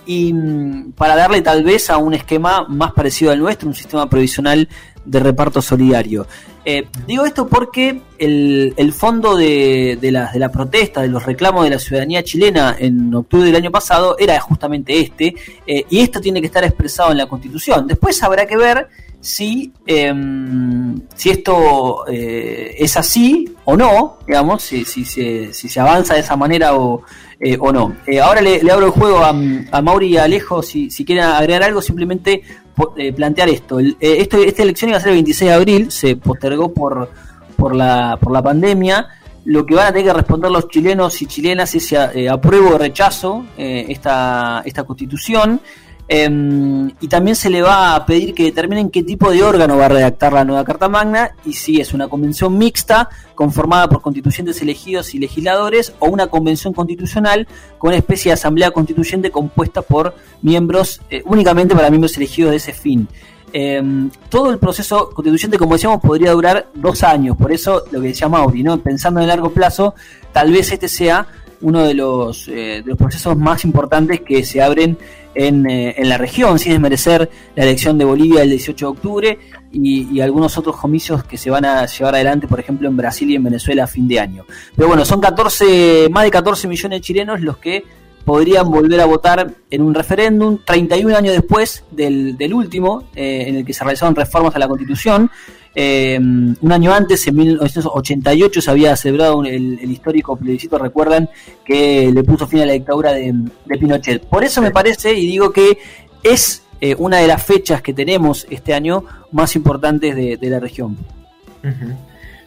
y 0.07 0.33
mm, 0.33 0.93
para 0.93 1.17
darle 1.17 1.43
tal 1.43 1.65
vez 1.65 1.91
a 1.91 1.99
un 1.99 2.15
esquema 2.15 2.67
más 2.69 2.93
parecido 2.93 3.33
al 3.33 3.39
nuestro, 3.39 3.69
un 3.69 3.75
sistema 3.75 4.09
previsional 4.09 4.69
de 5.05 5.21
reparto 5.21 5.63
solidario. 5.63 6.27
Eh, 6.65 6.87
digo 7.07 7.25
esto 7.25 7.49
porque 7.49 8.03
el, 8.19 8.75
el 8.77 8.93
fondo 8.93 9.35
de, 9.35 9.99
de, 10.01 10.13
la, 10.13 10.31
de 10.31 10.39
la 10.39 10.53
protesta, 10.53 11.01
de 11.01 11.09
los 11.09 11.25
reclamos 11.25 11.65
de 11.65 11.71
la 11.71 11.79
ciudadanía 11.79 12.23
chilena 12.23 12.77
en 12.79 13.15
octubre 13.15 13.47
del 13.47 13.57
año 13.57 13.71
pasado 13.71 14.17
era 14.19 14.39
justamente 14.41 15.01
este, 15.01 15.35
eh, 15.67 15.87
y 15.89 16.01
esto 16.01 16.21
tiene 16.21 16.41
que 16.41 16.49
estar 16.49 16.63
expresado 16.63 17.13
en 17.13 17.19
la 17.19 17.27
Constitución. 17.27 17.87
Después 17.87 18.23
habrá 18.23 18.45
que 18.47 18.59
ver 18.59 18.89
si, 19.21 19.73
em, 19.87 21.01
si 21.15 21.31
esto 21.31 22.07
eh, 22.09 22.75
es 22.79 22.97
así 22.97 23.55
o 23.65 23.77
no, 23.77 24.19
digamos, 24.27 24.63
si, 24.63 24.85
si, 24.85 25.05
si, 25.05 25.53
si 25.53 25.69
se 25.69 25.81
avanza 25.81 26.15
de 26.15 26.21
esa 26.21 26.37
manera 26.37 26.75
o, 26.75 27.03
eh, 27.43 27.57
o 27.59 27.73
no. 27.73 27.97
Eh, 28.07 28.21
ahora 28.21 28.43
le, 28.43 28.61
abro 28.71 28.87
el 28.87 28.93
juego 28.93 29.19
a, 29.19 29.31
a 29.31 29.83
Mauri 29.83 30.09
y 30.09 30.17
a 30.19 30.25
Alejo 30.25 30.63
si, 30.63 30.91
si 30.91 31.07
quieren 31.07 31.25
agregar 31.25 31.63
algo, 31.63 31.81
simplemente 31.81 32.43
eh, 32.97 33.13
plantear 33.15 33.49
esto. 33.49 33.79
esto. 33.79 34.43
Esta 34.43 34.63
elección 34.63 34.91
iba 34.91 34.99
a 34.99 35.01
ser 35.01 35.11
el 35.11 35.17
26 35.17 35.49
de 35.49 35.55
abril, 35.55 35.91
se 35.91 36.17
postergó 36.17 36.73
por, 36.75 37.11
por, 37.57 37.75
la, 37.75 38.19
por 38.21 38.31
la 38.33 38.43
pandemia. 38.43 39.09
Lo 39.47 39.65
que 39.65 39.75
van 39.75 39.87
a 39.87 39.93
tener 39.93 40.09
que 40.09 40.13
responder 40.13 40.51
los 40.51 40.69
chilenos 40.69 41.23
y 41.23 41.27
chilenas 41.27 41.75
es 41.75 41.87
si 41.87 41.97
apruebo 42.27 42.75
o 42.75 42.79
rechazo 42.79 43.47
esta, 43.57 44.63
esta 44.67 44.85
constitución. 44.85 45.63
Em, 46.13 46.91
y 47.01 47.07
también 47.07 47.37
se 47.37 47.49
le 47.51 47.63
va 47.63 47.95
a 47.95 48.05
pedir 48.05 48.35
que 48.35 48.43
determinen 48.43 48.91
qué 48.91 49.05
tipo 49.05 49.31
de 49.31 49.45
órgano 49.45 49.77
va 49.77 49.87
a 49.87 49.91
redactar 49.91 50.33
la 50.33 50.45
nueva 50.45 50.65
Carta 50.65 50.89
Magna 50.89 51.37
y 51.45 51.53
si 51.53 51.81
es 51.81 51.95
una 51.95 52.09
convención 52.09 52.59
mixta 52.59 53.09
conformada 53.37 53.89
por 53.89 54.03
constituyentes 54.03 54.61
elegidos 54.61 55.15
y 55.15 55.21
legisladores 55.21 55.93
o 56.01 56.09
una 56.09 56.27
convención 56.27 56.75
constitucional 56.75 57.47
con 57.79 57.91
una 57.91 57.99
especie 57.99 58.31
de 58.31 58.33
asamblea 58.33 58.73
constituyente 58.73 59.31
compuesta 59.31 59.83
por 59.83 60.17
miembros 60.43 61.01
eh, 61.11 61.23
únicamente 61.27 61.77
para 61.77 61.91
miembros 61.91 62.17
elegidos 62.17 62.51
de 62.51 62.57
ese 62.57 62.73
fin. 62.73 63.07
Em, 63.53 64.11
todo 64.29 64.51
el 64.51 64.59
proceso 64.59 65.11
constituyente, 65.11 65.59
como 65.59 65.75
decíamos, 65.75 66.01
podría 66.01 66.33
durar 66.33 66.71
dos 66.75 67.05
años, 67.05 67.37
por 67.37 67.53
eso 67.53 67.85
lo 67.93 68.01
que 68.01 68.09
decía 68.09 68.29
Mauri, 68.29 68.65
¿no? 68.65 68.77
pensando 68.81 69.21
en 69.21 69.23
el 69.23 69.29
largo 69.29 69.53
plazo, 69.53 69.95
tal 70.33 70.51
vez 70.51 70.73
este 70.73 70.89
sea 70.89 71.29
uno 71.61 71.85
de 71.85 71.95
los, 71.95 72.49
eh, 72.49 72.83
de 72.83 72.85
los 72.85 72.99
procesos 72.99 73.37
más 73.37 73.65
importantes 73.65 74.23
que 74.23 74.45
se 74.45 74.61
abren 74.61 74.99
en, 75.35 75.69
eh, 75.69 75.95
en, 75.97 76.09
la 76.09 76.19
región, 76.19 76.59
sin 76.59 76.73
desmerecer 76.73 77.31
la 77.55 77.65
elección 77.65 77.99
de 77.99 78.05
Bolivia 78.05 78.43
el 78.43 78.51
18 78.51 78.87
de 78.87 78.91
octubre 78.91 79.39
y, 79.73 80.21
algunos 80.21 80.59
otros 80.59 80.77
comicios 80.77 81.25
que 81.25 81.39
se 81.39 81.51
van 81.51 81.65
a 81.65 81.87
llevar 81.87 82.15
adelante, 82.15 82.47
por 82.47 82.61
ejemplo, 82.61 82.89
en 82.89 82.97
Brasil 82.97 83.31
y 83.31 83.37
en 83.37 83.45
Venezuela 83.45 83.85
a 83.85 83.87
fin 83.87 84.09
de 84.09 84.21
año. 84.21 84.45
Pero 84.77 84.89
bueno, 84.89 85.05
son 85.05 85.21
14, 85.21 86.09
más 86.11 86.25
de 86.25 86.31
14 86.31 86.69
millones 86.69 86.99
de 86.99 87.01
chilenos 87.01 87.41
los 87.41 87.59
que 87.59 87.85
podrían 88.25 88.71
volver 88.71 89.01
a 89.01 89.07
votar 89.07 89.55
en 89.71 89.83
un 89.83 89.95
referéndum 89.95 90.59
31 90.65 91.17
años 91.17 91.35
después 91.35 91.85
del, 91.91 92.37
del 92.37 92.53
último, 92.53 93.05
eh, 93.15 93.45
en 93.47 93.57
el 93.57 93.65
que 93.65 93.73
se 93.73 93.83
realizaron 93.83 94.15
reformas 94.15 94.55
a 94.55 94.59
la 94.59 94.69
Constitución. 94.69 95.31
Eh, 95.75 96.19
un 96.19 96.73
año 96.73 96.93
antes, 96.93 97.27
en 97.27 97.37
1988, 97.37 98.61
se 98.61 98.71
había 98.71 98.97
celebrado 98.97 99.45
el, 99.45 99.91
histórico 99.91 100.37
plebiscito, 100.37 100.79
recuerdan, 100.79 101.29
que 101.65 102.11
le 102.13 102.25
puso 102.25 102.47
fin 102.47 102.61
a 102.61 102.67
la 102.67 102.73
dictadura 102.73 103.13
de, 103.13 103.35
Pinochet. 103.79 104.25
Por 104.27 104.45
eso 104.45 104.61
me 104.61 104.71
parece, 104.71 105.13
y 105.13 105.27
digo 105.27 105.53
que 105.53 105.79
es 106.23 106.65
eh, 106.81 106.95
una 106.99 107.19
de 107.19 107.27
las 107.27 107.43
fechas 107.43 107.83
que 107.83 107.93
tenemos 107.93 108.47
este 108.51 108.75
año 108.75 109.05
más 109.33 109.55
importantes 109.57 110.17
de, 110.17 110.51
la 110.51 110.59
región. 110.59 110.97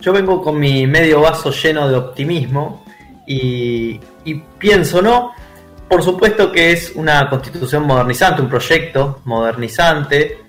Yo 0.01 0.11
vengo 0.11 0.41
con 0.41 0.59
mi 0.59 0.85
medio 0.85 1.21
vaso 1.21 1.51
lleno 1.51 1.87
de 1.87 1.95
optimismo 1.95 2.83
y 3.25 3.99
pienso, 4.57 5.01
¿no? 5.01 5.31
Por 5.93 6.01
supuesto 6.01 6.51
que 6.51 6.71
es 6.71 6.93
una 6.95 7.29
constitución 7.29 7.83
modernizante, 7.83 8.41
un 8.41 8.49
proyecto 8.49 9.21
modernizante, 9.25 10.39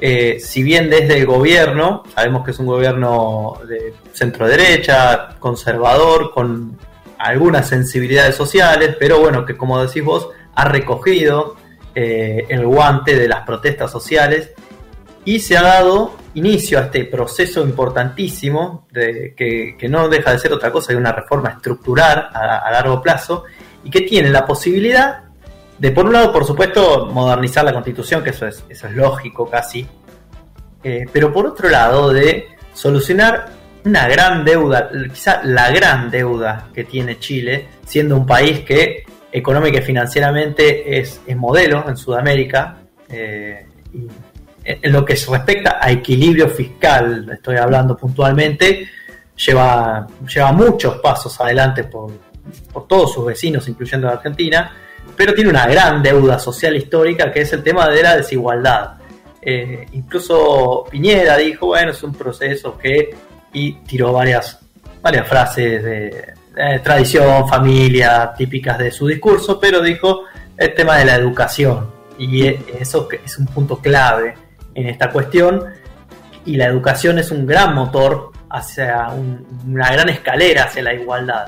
eh, 0.00 0.38
si 0.40 0.62
bien 0.62 0.90
desde 0.90 1.18
el 1.18 1.26
gobierno, 1.26 2.02
sabemos 2.14 2.44
que 2.44 2.50
es 2.50 2.58
un 2.58 2.66
gobierno 2.66 3.58
de 3.66 3.94
centro 4.12 4.46
derecha, 4.46 5.36
conservador, 5.38 6.32
con 6.32 6.78
algunas 7.18 7.68
sensibilidades 7.68 8.34
sociales, 8.34 8.96
pero 8.98 9.20
bueno, 9.20 9.46
que 9.46 9.56
como 9.56 9.82
decís 9.82 10.04
vos, 10.04 10.28
ha 10.54 10.66
recogido 10.66 11.56
eh, 11.94 12.44
el 12.48 12.66
guante 12.66 13.16
de 13.16 13.26
las 13.26 13.46
protestas 13.46 13.90
sociales 13.90 14.50
y 15.24 15.40
se 15.40 15.56
ha 15.56 15.62
dado 15.62 16.14
inicio 16.34 16.78
a 16.78 16.82
este 16.82 17.06
proceso 17.06 17.62
importantísimo 17.62 18.86
de, 18.90 19.34
que, 19.34 19.88
no 19.88 20.08
deja 20.08 20.32
de 20.32 20.38
ser 20.38 20.52
otra 20.52 20.70
cosa 20.70 20.92
que 20.92 20.96
una 20.96 21.12
reforma 21.12 21.48
estructural 21.50 22.28
a 22.32 22.70
largo 22.70 23.00
plazo 23.00 23.44
y 23.82 23.90
que 23.90 24.02
tiene 24.02 24.28
la 24.28 24.46
posibilidad 24.46 25.25
de 25.78 25.90
por 25.90 26.06
un 26.06 26.12
lado, 26.12 26.32
por 26.32 26.44
supuesto, 26.44 27.06
modernizar 27.06 27.64
la 27.64 27.72
constitución, 27.72 28.22
que 28.22 28.30
eso 28.30 28.46
es, 28.46 28.64
eso 28.68 28.86
es 28.86 28.94
lógico 28.94 29.48
casi, 29.48 29.86
eh, 30.82 31.06
pero 31.12 31.32
por 31.32 31.46
otro 31.46 31.68
lado, 31.68 32.12
de 32.12 32.48
solucionar 32.72 33.46
una 33.84 34.08
gran 34.08 34.44
deuda, 34.44 34.90
quizá 35.12 35.42
la 35.44 35.70
gran 35.70 36.10
deuda 36.10 36.68
que 36.74 36.84
tiene 36.84 37.18
Chile, 37.18 37.68
siendo 37.84 38.16
un 38.16 38.26
país 38.26 38.60
que 38.60 39.04
económica 39.30 39.78
y 39.78 39.82
financieramente 39.82 40.98
es, 40.98 41.20
modelo 41.36 41.84
en 41.88 41.96
Sudamérica, 41.96 42.78
eh, 43.08 43.66
en 44.64 44.92
lo 44.92 45.04
que 45.04 45.14
respecta 45.14 45.78
a 45.80 45.90
equilibrio 45.90 46.48
fiscal, 46.48 47.28
estoy 47.32 47.56
hablando 47.56 47.96
puntualmente, 47.96 48.88
lleva, 49.36 50.06
lleva 50.26 50.52
muchos 50.52 50.96
pasos 50.98 51.40
adelante 51.40 51.84
por, 51.84 52.10
por 52.72 52.88
todos 52.88 53.12
sus 53.12 53.26
vecinos, 53.26 53.68
incluyendo 53.68 54.08
a 54.08 54.12
Argentina, 54.12 54.72
pero 55.14 55.34
tiene 55.34 55.50
una 55.50 55.66
gran 55.66 56.02
deuda 56.02 56.38
social 56.38 56.76
histórica 56.76 57.30
que 57.30 57.42
es 57.42 57.52
el 57.52 57.62
tema 57.62 57.88
de 57.88 58.02
la 58.02 58.16
desigualdad. 58.16 58.94
Eh, 59.40 59.86
incluso 59.92 60.84
Piñera 60.90 61.36
dijo, 61.36 61.66
bueno, 61.66 61.92
es 61.92 62.02
un 62.02 62.14
proceso 62.14 62.76
que, 62.76 63.14
y 63.52 63.72
tiró 63.84 64.12
varias 64.12 64.58
varias 65.06 65.28
frases 65.28 65.84
de 65.84 66.34
tradición, 66.82 67.46
familia, 67.48 68.32
típicas 68.36 68.78
de 68.78 68.90
su 68.90 69.06
discurso, 69.06 69.60
pero 69.60 69.80
dijo 69.80 70.22
el 70.56 70.74
tema 70.74 70.96
de 70.96 71.04
la 71.04 71.14
educación. 71.14 71.88
Y 72.18 72.46
eso 72.46 73.08
es 73.24 73.38
un 73.38 73.46
punto 73.46 73.78
clave 73.78 74.34
en 74.74 74.88
esta 74.88 75.10
cuestión. 75.10 75.64
Y 76.44 76.56
la 76.56 76.66
educación 76.66 77.18
es 77.18 77.30
un 77.30 77.46
gran 77.46 77.74
motor 77.74 78.32
hacia 78.50 79.08
una 79.66 79.92
gran 79.92 80.08
escalera 80.08 80.64
hacia 80.64 80.82
la 80.82 80.94
igualdad. 80.94 81.46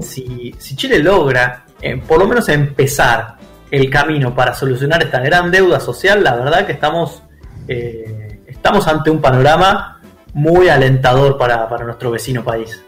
Si, 0.00 0.52
Chile 0.76 0.98
logra, 0.98 1.64
eh, 1.80 1.96
por 1.96 2.18
lo 2.18 2.26
menos 2.26 2.48
empezar 2.48 3.36
el 3.70 3.88
camino 3.88 4.34
para 4.34 4.54
solucionar 4.54 5.02
esta 5.02 5.20
gran 5.20 5.50
deuda 5.50 5.80
social, 5.80 6.22
la 6.22 6.36
verdad 6.36 6.66
que 6.66 6.72
estamos, 6.72 7.22
eh, 7.68 8.42
estamos 8.46 8.86
ante 8.88 9.10
un 9.10 9.20
panorama 9.20 10.00
muy 10.34 10.68
alentador 10.68 11.36
para, 11.36 11.66
nuestro 11.84 12.10
vecino 12.10 12.44
país. 12.44 12.82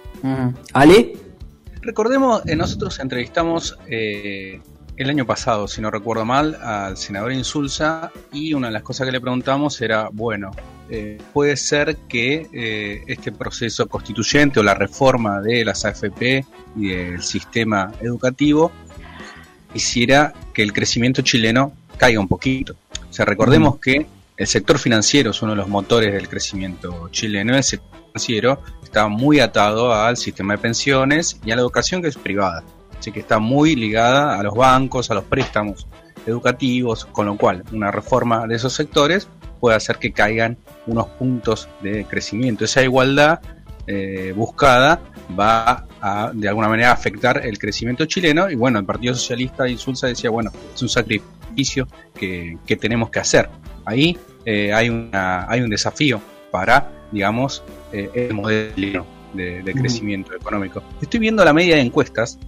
¿Ale? 0.73 1.17
Recordemos, 1.81 2.43
eh, 2.47 2.55
nosotros 2.55 3.01
entrevistamos 3.01 3.77
el 4.97 5.11
año 5.11 5.27
pasado, 5.27 5.69
si 5.69 5.81
no 5.81 5.91
recuerdo 5.91 6.25
mal, 6.25 6.55
al 6.63 6.97
senador 6.97 7.33
Insulza 7.33 8.13
y 8.33 8.55
una 8.55 8.69
de 8.69 8.75
las 8.75 8.83
cosas 8.83 9.07
que 9.07 9.13
le 9.13 9.21
preguntamos 9.21 9.81
era, 9.81 10.09
bueno, 10.13 10.51
eh, 10.91 11.19
puede 11.33 11.57
ser 11.57 11.97
que 12.09 12.47
eh, 12.53 13.03
este 13.07 13.33
proceso 13.33 13.87
constituyente 13.89 14.61
o 14.61 14.63
la 14.63 14.75
reforma 14.75 15.41
de 15.41 15.65
las 15.65 15.85
AFP 15.85 16.45
y 16.77 16.89
del 16.89 17.23
sistema 17.23 17.93
educativo 18.01 18.71
hiciera 19.75 20.35
que 20.53 20.63
el 20.63 20.73
crecimiento 20.73 21.23
chileno 21.23 21.73
caiga 21.97 22.21
un 22.21 22.29
poquito. 22.29 22.75
O 23.09 23.13
sea, 23.13 23.25
recordemos 23.25 23.79
que 23.79 24.07
el 24.37 24.47
sector 24.47 24.79
financiero 24.79 25.31
es 25.31 25.43
uno 25.43 25.53
de 25.53 25.57
los 25.57 25.69
motores 25.69 26.13
del 26.13 26.29
crecimiento 26.29 27.09
chileno. 27.11 27.57
El 27.57 27.65
sector 27.65 28.01
financiero 28.07 28.63
está 28.83 29.09
muy 29.09 29.41
atado 29.41 29.95
al 29.95 30.17
sistema 30.17 30.55
de 30.55 30.59
pensiones 30.59 31.39
y 31.45 31.51
a 31.51 31.57
la 31.57 31.63
educación 31.63 32.03
que 32.03 32.09
es 32.09 32.17
privada. 32.17 32.63
Así 33.03 33.11
que 33.11 33.19
está 33.19 33.41
muy 33.41 33.75
ligada 33.75 34.39
a 34.39 34.45
los 34.45 34.55
bancos, 34.55 35.11
a 35.11 35.15
los 35.15 35.25
préstamos 35.25 35.89
educativos, 36.25 37.05
con 37.07 37.27
lo 37.27 37.37
cual 37.37 37.65
una 37.73 37.91
reforma 37.91 38.47
de 38.47 38.55
esos 38.55 38.75
sectores 38.75 39.27
puede 39.59 39.75
hacer 39.75 39.97
que 39.97 40.13
caigan 40.13 40.57
unos 40.87 41.09
puntos 41.09 41.69
de 41.83 42.05
crecimiento. 42.05 42.65
Esa 42.65 42.81
igualdad 42.81 43.41
eh, 43.89 44.33
buscada 44.37 45.01
va 45.37 45.85
a 46.01 46.31
de 46.33 46.49
alguna 46.49 46.69
manera 46.69 46.93
afectar 46.93 47.45
el 47.45 47.59
crecimiento 47.59 48.05
chileno 48.05 48.49
y 48.49 48.55
bueno, 48.55 48.79
el 48.79 48.85
Partido 48.85 49.15
Socialista 49.17 49.65
de 49.65 49.73
Insulza 49.73 50.07
decía, 50.07 50.31
bueno, 50.31 50.53
es 50.73 50.81
un 50.81 50.89
sacrificio 50.89 51.89
que, 52.15 52.57
tenemos 52.81 53.11
que 53.11 53.19
hacer. 53.19 53.51
Ahí 53.85 54.17
eh, 54.45 54.73
hay, 54.73 54.91
una, 54.91 55.51
hay 55.51 55.61
un 55.61 55.71
desafío 55.71 56.21
para, 56.53 56.89
digamos, 57.11 57.65
eh, 57.93 58.09
el 58.15 58.35
modelo 58.35 59.05
de, 59.35 59.75
crecimiento 59.77 60.37
económico. 60.37 60.85
Estoy 61.01 61.19
viendo 61.19 61.45
la 61.45 61.53
media 61.53 61.75
de 61.75 61.81
encuestas 61.81 62.39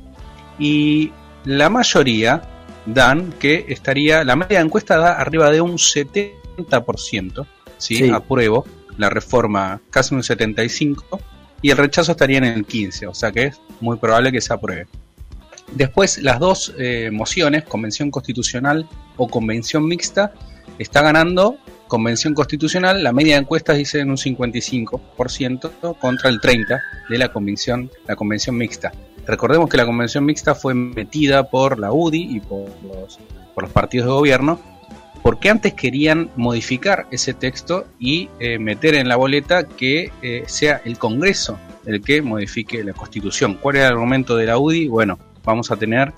y 0.58 1.12
la 1.44 1.68
mayoría 1.68 2.42
dan 2.87 3.32
que 3.32 3.66
estaría, 3.68 4.25
la 4.25 4.37
media 4.37 4.58
de 4.58 4.64
encuesta 4.64 4.96
da 4.96 5.12
arriba 5.14 5.50
de 5.50 5.61
un 5.61 5.73
70%, 5.73 7.46
¿sí? 7.78 8.11
apruebo 8.11 8.66
la 8.96 9.11
reforma 9.11 9.80
casi 9.90 10.14
un 10.14 10.23
75% 10.23 11.20
y 11.62 11.70
el 11.70 11.76
rechazo 11.78 12.12
estaría 12.12 12.38
en 12.38 12.44
el 12.44 12.66
15%, 12.66 13.08
o 13.08 13.14
sea 13.14 13.32
que 13.32 13.44
es 13.44 13.61
muy 13.80 13.96
probable 13.96 14.30
que 14.32 14.40
se 14.40 14.52
apruebe. 14.52 14.87
Después 15.73 16.18
las 16.18 16.38
dos 16.38 16.75
eh, 16.78 17.11
mociones, 17.12 17.64
convención 17.64 18.11
constitucional 18.11 18.87
o 19.16 19.28
convención 19.28 19.87
mixta, 19.87 20.34
está 20.78 21.02
ganando 21.02 21.56
convención 21.88 22.34
constitucional, 22.34 23.02
la 23.02 23.12
media 23.12 23.34
de 23.34 23.42
encuestas 23.42 23.76
dice 23.76 24.00
en 24.00 24.11
un 24.11 24.16
55% 24.16 25.99
contra 25.99 26.28
el 26.28 26.40
30% 26.40 26.80
de 27.08 27.18
la 27.18 27.32
convención, 27.32 27.90
la 28.06 28.16
convención 28.16 28.56
mixta. 28.56 28.92
Recordemos 29.26 29.69
que 29.69 29.76
la 29.76 29.87
convención 29.87 30.25
mixta 30.25 30.54
fue 30.54 30.75
metida 30.75 31.49
por 31.50 31.78
la 31.78 31.93
UDI 31.93 32.37
y 32.37 32.40
por 32.40 32.69
los, 32.83 33.19
por 33.54 33.64
los 33.64 33.73
partidos 33.73 34.07
de 34.07 34.12
gobierno 34.12 34.61
porque 35.25 35.49
antes 35.49 35.73
querían 35.73 36.31
modificar 36.37 37.07
ese 37.11 37.33
texto 37.33 37.87
y 37.99 38.28
eh, 38.40 38.59
meter 38.59 38.95
en 38.95 39.09
la 39.09 39.16
boleta 39.16 39.66
que 39.66 40.12
eh, 40.21 40.45
sea 40.47 40.83
el 40.85 40.99
Congreso 40.99 41.59
el 41.87 42.02
que 42.02 42.21
modifique 42.21 42.85
la 42.85 42.93
Constitución. 42.93 43.54
¿Cuál 43.54 43.76
era 43.76 43.87
el 43.87 43.95
argumento 43.95 44.37
de 44.37 44.47
la 44.47 44.59
UDI? 44.59 44.88
Bueno, 44.88 45.19
vamos 45.45 45.71
a 45.71 45.76
tener 45.76 46.12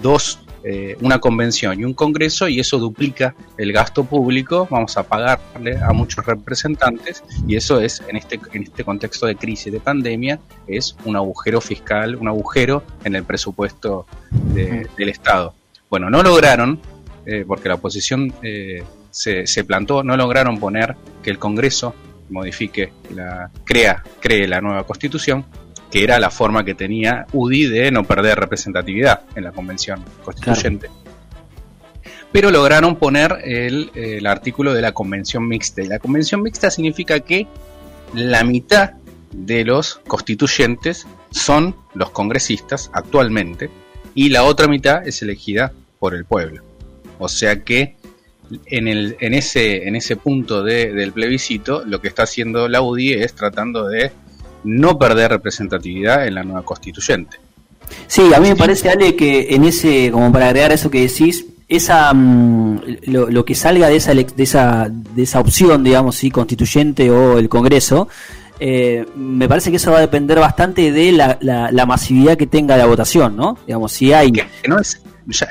dos 0.00 0.43
eh, 0.66 0.96
una 1.02 1.18
convención 1.18 1.78
y 1.78 1.84
un 1.84 1.92
congreso 1.92 2.48
y 2.48 2.58
eso 2.58 2.78
duplica 2.78 3.34
el 3.58 3.70
gasto 3.70 4.04
público, 4.04 4.66
vamos 4.70 4.96
a 4.96 5.02
pagarle 5.02 5.76
a 5.76 5.92
muchos 5.92 6.24
representantes 6.24 7.22
y 7.46 7.56
eso 7.56 7.80
es 7.80 8.02
en 8.08 8.16
este, 8.16 8.40
en 8.54 8.62
este 8.62 8.82
contexto 8.82 9.26
de 9.26 9.36
crisis, 9.36 9.70
de 9.70 9.80
pandemia, 9.80 10.40
es 10.66 10.96
un 11.04 11.16
agujero 11.16 11.60
fiscal, 11.60 12.16
un 12.16 12.28
agujero 12.28 12.82
en 13.04 13.14
el 13.14 13.24
presupuesto 13.24 14.06
del 14.54 15.08
Estado. 15.10 15.54
Bueno, 15.90 16.08
no 16.08 16.22
lograron, 16.22 16.80
eh, 17.26 17.44
porque 17.46 17.68
la 17.68 17.74
oposición 17.74 18.32
eh, 18.42 18.82
se, 19.10 19.46
se 19.46 19.64
plantó, 19.64 20.02
no 20.02 20.16
lograron 20.16 20.58
poner 20.58 20.96
que 21.22 21.30
el 21.30 21.38
Congreso 21.38 21.94
modifique, 22.30 22.90
la, 23.14 23.50
crea, 23.64 24.02
cree 24.18 24.48
la 24.48 24.60
nueva 24.60 24.84
constitución, 24.84 25.44
que 25.90 26.02
era 26.02 26.18
la 26.18 26.30
forma 26.30 26.64
que 26.64 26.74
tenía 26.74 27.26
UDI 27.32 27.66
de 27.66 27.90
no 27.90 28.04
perder 28.04 28.38
representatividad 28.38 29.22
en 29.34 29.44
la 29.44 29.52
convención 29.52 30.04
constituyente. 30.24 30.90
Pero 32.32 32.50
lograron 32.50 32.96
poner 32.96 33.38
el, 33.44 34.26
artículo 34.26 34.74
de 34.74 34.82
la 34.82 34.90
convención 34.92 35.46
mixta. 35.46 35.82
Y 35.82 35.86
la 35.86 36.00
convención 36.00 36.42
mixta 36.42 36.68
significa 36.68 37.20
que 37.20 37.46
la 38.12 38.42
mitad 38.42 38.94
de 39.30 39.64
los 39.64 40.00
constituyentes 40.06 41.06
son 41.30 41.76
los 41.94 42.10
congresistas 42.10 42.90
actualmente 42.92 43.70
y 44.14 44.30
la 44.30 44.44
otra 44.44 44.68
mitad 44.68 45.06
es 45.06 45.22
elegida 45.22 45.72
por 46.00 46.14
el 46.14 46.24
pueblo. 46.24 46.62
O 47.18 47.28
sea 47.28 47.62
que 47.62 47.96
en, 48.66 48.88
el, 48.88 49.16
en, 49.20 49.34
ese, 49.34 49.88
en 49.88 49.96
ese 49.96 50.16
punto 50.16 50.62
del 50.62 51.12
plebiscito 51.12 51.84
lo 51.86 52.00
que 52.00 52.08
está 52.08 52.24
haciendo 52.24 52.68
la 52.68 52.82
UDI 52.82 53.14
es 53.14 53.34
tratando 53.34 53.88
de 53.88 54.10
no 54.64 54.98
perder 54.98 55.30
representatividad 55.30 56.26
en 56.26 56.34
la 56.34 56.42
nueva 56.42 56.62
constituyente. 56.62 57.38
Sí, 58.06 58.32
a 58.34 58.40
mí 58.40 58.48
me 58.48 58.56
parece, 58.56 58.90
Ale, 58.90 59.14
que 59.14 59.54
en 59.54 59.64
ese, 59.64 60.10
como 60.10 60.32
para 60.32 60.46
agregar 60.46 60.72
eso 60.72 60.90
que 60.90 61.02
decís, 61.02 61.46
esa 61.68 62.12
mm, 62.12 62.80
lo, 63.06 63.44
que 63.44 63.54
salga 63.54 63.88
de 63.88 63.96
esa, 63.96 64.14
de 64.14 64.42
esa 64.42 64.88
de 64.90 65.22
esa 65.22 65.40
opción, 65.40 65.84
digamos, 65.84 66.16
sí, 66.16 66.30
constituyente 66.30 67.10
o 67.10 67.38
el 67.38 67.48
Congreso, 67.48 68.08
eh, 68.60 69.04
me 69.16 69.48
parece 69.48 69.70
que 69.70 69.76
eso 69.76 69.90
va 69.90 69.98
a 69.98 70.02
depender 70.02 70.38
bastante 70.38 70.92
de 70.92 71.12
la, 71.12 71.38
la, 71.40 71.86
masividad 71.86 72.36
que 72.36 72.46
tenga 72.46 72.76
la 72.76 72.86
votación, 72.86 73.36
¿no? 73.36 73.58
Digamos, 73.66 73.92
si 73.92 74.12
hay... 74.12 74.32
no 74.68 74.78
es, 74.78 75.00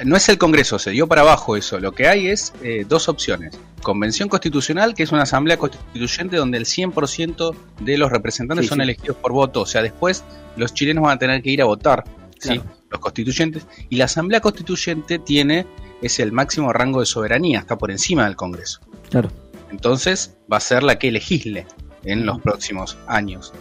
no 0.06 0.16
es 0.16 0.30
el 0.30 0.38
Congreso, 0.38 0.78
se 0.78 0.92
dio 0.92 1.08
para 1.08 1.22
abajo 1.22 1.56
eso. 1.56 1.80
Lo 1.80 1.94
que 1.94 2.08
hay 2.08 2.28
es 2.28 2.54
eh, 2.62 2.86
dos 2.88 3.10
opciones. 3.10 3.58
Convención 3.82 4.30
Constitucional, 4.30 4.94
que 4.94 5.04
es 5.04 5.12
una 5.12 5.24
asamblea 5.24 5.58
constituyente 5.58 6.38
donde 6.38 6.58
el 6.58 6.66
100% 6.66 7.56
de 7.82 7.98
los 7.98 8.12
representantes 8.12 8.68
son 8.68 8.82
elegidos 8.82 9.18
por 9.18 9.32
voto. 9.32 9.62
O 9.62 9.66
sea, 9.66 9.82
después 9.82 10.24
los 10.56 10.74
chilenos 10.74 11.04
van 11.04 11.16
a 11.16 11.20
tener 11.20 11.42
que 11.42 11.50
ir 11.50 11.62
a 11.62 11.66
votar, 11.66 12.04
¿sí? 12.40 12.62
los 12.90 13.00
constituyentes. 13.00 13.66
Y 13.90 13.96
la 13.96 14.06
asamblea 14.06 14.42
constituyente 14.42 15.18
tiene, 15.20 15.66
es 16.02 16.20
el 16.20 16.32
máximo 16.32 16.72
rango 16.72 17.00
de 17.00 17.08
soberanía, 17.08 17.60
está 17.60 17.78
por 17.78 17.90
encima 17.90 18.26
del 18.26 18.36
Congreso. 18.36 18.80
Claro. 19.10 19.30
Entonces 19.72 20.38
va 20.52 20.58
a 20.58 20.62
ser 20.62 20.84
la 20.84 21.00
que 21.00 21.12
legisle 21.12 21.66
en 22.04 22.26
los 22.26 22.40
próximos 22.42 22.98
años. 23.08 23.54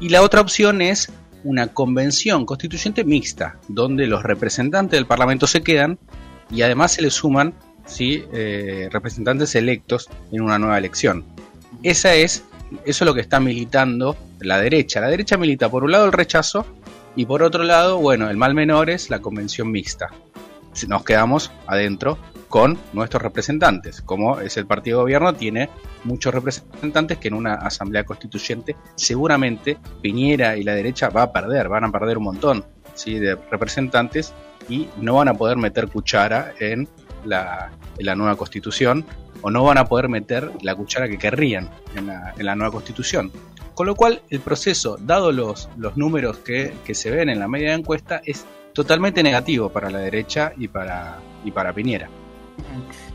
Y 0.00 0.08
la 0.08 0.22
otra 0.22 0.40
opción 0.40 0.80
es 0.80 1.12
una 1.44 1.68
convención 1.68 2.46
constituyente 2.46 3.04
mixta, 3.04 3.58
donde 3.68 4.06
los 4.06 4.22
representantes 4.22 4.98
del 4.98 5.06
Parlamento 5.06 5.46
se 5.46 5.62
quedan 5.62 5.98
y 6.50 6.62
además 6.62 6.92
se 6.92 7.02
le 7.02 7.10
suman 7.10 7.54
¿sí? 7.86 8.24
Eh, 8.32 8.88
representantes 8.90 9.54
electos 9.54 10.08
en 10.30 10.42
una 10.42 10.58
nueva 10.58 10.78
elección. 10.78 11.24
Esa 11.82 12.14
es, 12.14 12.44
eso 12.84 13.04
es 13.04 13.06
lo 13.06 13.14
que 13.14 13.20
está 13.20 13.40
militando 13.40 14.16
la 14.40 14.58
derecha. 14.58 15.00
La 15.00 15.08
derecha 15.08 15.36
milita 15.36 15.68
por 15.68 15.84
un 15.84 15.92
lado 15.92 16.06
el 16.06 16.12
rechazo 16.12 16.66
y 17.16 17.26
por 17.26 17.42
otro 17.42 17.64
lado, 17.64 17.98
bueno, 17.98 18.30
el 18.30 18.36
mal 18.36 18.54
menor 18.54 18.90
es 18.90 19.10
la 19.10 19.20
convención 19.20 19.70
mixta. 19.70 20.10
Nos 20.88 21.04
quedamos 21.04 21.50
adentro 21.66 22.18
con 22.52 22.78
nuestros 22.92 23.22
representantes. 23.22 24.02
Como 24.02 24.38
es 24.38 24.58
el 24.58 24.66
partido 24.66 24.98
de 24.98 25.02
gobierno, 25.04 25.32
tiene 25.32 25.70
muchos 26.04 26.34
representantes 26.34 27.16
que 27.16 27.28
en 27.28 27.34
una 27.34 27.54
asamblea 27.54 28.04
constituyente 28.04 28.76
seguramente 28.94 29.78
Piñera 30.02 30.58
y 30.58 30.62
la 30.62 30.74
derecha 30.74 31.08
va 31.08 31.22
a 31.22 31.32
perder, 31.32 31.70
van 31.70 31.84
a 31.84 31.90
perder 31.90 32.18
un 32.18 32.24
montón 32.24 32.66
¿sí? 32.92 33.18
de 33.18 33.36
representantes 33.50 34.34
y 34.68 34.86
no 34.98 35.14
van 35.14 35.28
a 35.28 35.34
poder 35.34 35.56
meter 35.56 35.88
cuchara 35.88 36.52
en 36.60 36.86
la, 37.24 37.72
nueva 37.98 38.36
constitución 38.36 39.06
o 39.40 39.50
no 39.50 39.64
van 39.64 39.78
a 39.78 39.86
poder 39.86 40.10
meter 40.10 40.52
la 40.60 40.74
cuchara 40.74 41.08
que 41.08 41.16
querrían 41.16 41.70
en 41.96 42.06
la, 42.06 42.54
nueva 42.54 42.70
constitución. 42.70 43.32
Con 43.72 43.86
lo 43.86 43.94
cual 43.94 44.20
el 44.28 44.40
proceso, 44.40 44.98
dado 45.00 45.32
los, 45.32 45.70
los 45.78 45.96
números 45.96 46.36
que, 46.40 46.74
que 46.84 46.94
se 46.94 47.10
ven 47.10 47.30
en 47.30 47.38
la 47.38 47.48
media 47.48 47.72
encuesta, 47.72 48.20
es 48.26 48.44
totalmente 48.74 49.22
negativo 49.22 49.70
para 49.70 49.88
la 49.88 50.00
derecha 50.00 50.52
y 50.58 50.68
para, 50.68 51.18
y 51.46 51.50
para 51.50 51.72
Piñera. 51.72 52.10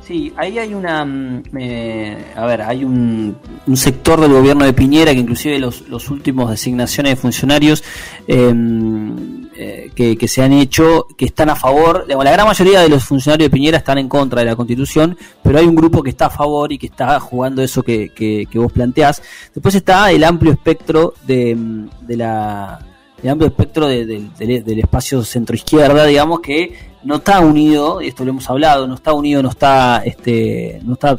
Sí, 0.08 0.32
ahí 0.38 0.58
hay 0.58 0.74
una, 0.74 1.04
mm, 1.04 1.44
eh, 1.60 2.18
a 2.34 2.46
ver, 2.46 2.62
hay 2.62 2.86
un, 2.86 3.36
sector 3.76 4.22
del 4.22 4.32
gobierno 4.32 4.64
de 4.64 4.72
Piñera 4.72 5.14
que 5.14 5.20
inclusive 5.20 5.60
los, 5.60 5.82
los 5.90 6.10
últimos 6.10 6.50
designaciones 6.50 7.12
de 7.12 7.16
funcionarios 7.18 7.84
em, 8.26 9.50
eh, 9.58 9.92
que, 9.94 10.18
que, 10.18 10.28
se 10.30 10.42
han 10.42 10.54
hecho, 10.54 11.08
que 11.18 11.26
están 11.26 11.50
a 11.50 11.58
favor, 11.58 12.06
digamos, 12.06 12.24
la 12.24 12.32
gran 12.32 12.48
mayoría 12.48 12.80
de 12.80 12.88
los 12.88 13.04
funcionarios 13.04 13.48
de 13.48 13.54
Piñera 13.54 13.80
están 13.80 13.98
en 13.98 14.08
contra 14.08 14.40
de 14.40 14.46
la 14.46 14.56
constitución, 14.56 15.18
pero 15.44 15.60
hay 15.60 15.66
un 15.66 15.76
grupo 15.76 16.02
que 16.02 16.12
está 16.12 16.28
a 16.28 16.30
favor 16.30 16.72
y 16.72 16.78
que 16.78 16.88
está 16.88 17.20
jugando 17.20 17.62
eso 17.62 17.84
que, 17.84 18.08
que, 18.16 18.48
vos 18.58 18.72
planteás. 18.72 19.22
Después 19.54 19.76
está 19.76 20.10
el 20.12 20.24
amplio 20.24 20.54
espectro 20.54 21.16
de, 21.26 21.58
de 22.00 22.16
la 22.16 22.80
el 23.22 23.30
amplio 23.30 23.50
espectro 23.50 23.88
de, 23.88 24.06
de, 24.06 24.30
de, 24.38 24.62
del 24.62 24.80
espacio 24.80 25.24
centro-izquierda, 25.24 26.06
digamos, 26.06 26.40
que 26.40 26.97
no 27.08 27.16
está 27.16 27.40
unido, 27.40 28.02
y 28.02 28.10
esto 28.10 28.26
lo 28.26 28.32
hemos 28.32 28.50
hablado, 28.50 28.86
no 28.86 28.96
está 28.96 29.14
unido, 29.14 29.42
no 29.42 29.50
está, 29.50 30.04
este, 30.04 30.82
no 30.84 30.94
está, 30.94 31.16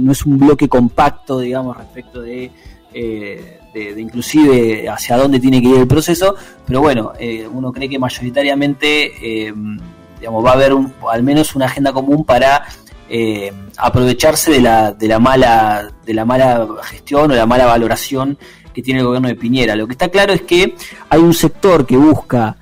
no 0.00 0.12
es 0.12 0.24
un 0.24 0.38
bloque 0.38 0.70
compacto, 0.70 1.40
digamos, 1.40 1.76
respecto 1.76 2.22
de, 2.22 2.50
eh, 2.94 3.60
de, 3.74 3.94
de, 3.94 4.00
inclusive 4.00 4.88
hacia 4.88 5.18
dónde 5.18 5.38
tiene 5.38 5.60
que 5.60 5.68
ir 5.68 5.76
el 5.76 5.86
proceso, 5.86 6.34
pero 6.66 6.80
bueno, 6.80 7.12
eh, 7.20 7.46
uno 7.46 7.70
cree 7.70 7.90
que 7.90 7.98
mayoritariamente, 7.98 9.48
eh, 9.48 9.52
digamos, 10.18 10.42
va 10.42 10.50
a 10.52 10.54
haber 10.54 10.72
un, 10.72 10.94
al 11.10 11.22
menos 11.22 11.54
una 11.54 11.66
agenda 11.66 11.92
común 11.92 12.24
para 12.24 12.64
aprovecharse 13.76 14.50
de 14.50 14.60
la, 14.60 14.92
de 14.92 15.08
la 15.08 15.18
mala, 15.18 15.90
de 16.04 16.12
la 16.14 16.24
mala 16.24 16.66
gestión 16.84 17.30
o 17.30 17.34
la 17.34 17.46
mala 17.46 17.64
valoración 17.64 18.38
que 18.72 18.82
tiene 18.82 19.00
el 19.00 19.06
gobierno 19.06 19.28
de 19.28 19.34
Piñera. 19.34 19.76
Lo 19.76 19.86
que 19.86 19.92
está 19.92 20.08
claro 20.08 20.32
es 20.32 20.42
que 20.42 20.74
hay 21.08 21.20
un 21.20 21.32
sector 21.32 21.86
que 21.86 21.96
busca 21.96 22.57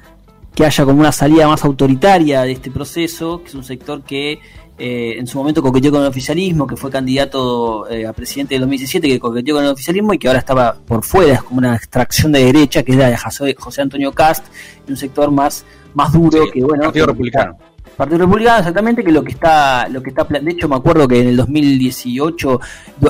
que 0.56 0.64
haya 0.64 0.86
como 0.86 0.98
una 0.98 1.12
salida 1.12 1.46
más 1.46 1.62
autoritaria 1.64 2.40
de 2.42 2.52
este 2.52 2.70
proceso, 2.70 3.42
que 3.42 3.48
es 3.48 3.54
un 3.54 3.62
sector 3.62 4.02
que 4.02 4.40
eh, 4.78 5.14
en 5.18 5.26
su 5.26 5.36
momento 5.36 5.62
coqueteó 5.62 5.92
con 5.92 6.00
el 6.00 6.08
oficialismo, 6.08 6.66
que 6.66 6.76
fue 6.76 6.90
candidato 6.90 7.86
eh, 7.90 8.06
a 8.06 8.14
presidente 8.14 8.54
del 8.54 8.62
2017, 8.62 9.06
que 9.06 9.20
coqueteó 9.20 9.56
con 9.56 9.64
el 9.64 9.70
oficialismo 9.70 10.14
y 10.14 10.18
que 10.18 10.28
ahora 10.28 10.38
estaba 10.38 10.74
por 10.74 11.04
fuera, 11.04 11.34
es 11.34 11.42
como 11.42 11.58
una 11.58 11.76
extracción 11.76 12.32
de 12.32 12.42
derecha, 12.42 12.82
que 12.82 12.92
es 12.92 12.98
la 12.98 13.10
de 13.10 13.54
José, 13.54 13.82
Antonio 13.82 14.12
Cast, 14.12 14.46
un 14.88 14.96
sector 14.96 15.30
más, 15.30 15.66
más 15.92 16.10
duro 16.14 16.44
sí, 16.44 16.50
que, 16.54 16.64
bueno... 16.64 16.84
Partido 16.84 17.06
Republicano. 17.06 17.58
Partido 17.94 18.18
Republicano, 18.20 18.58
exactamente, 18.58 19.04
que 19.04 19.12
lo 19.12 19.22
que 19.22 19.32
está, 19.32 19.88
lo 19.90 20.02
que 20.02 20.08
está, 20.08 20.24
de 20.24 20.50
hecho 20.50 20.70
me 20.70 20.76
acuerdo 20.76 21.06
que 21.06 21.20
en 21.20 21.28
el 21.28 21.36
2018 21.36 22.60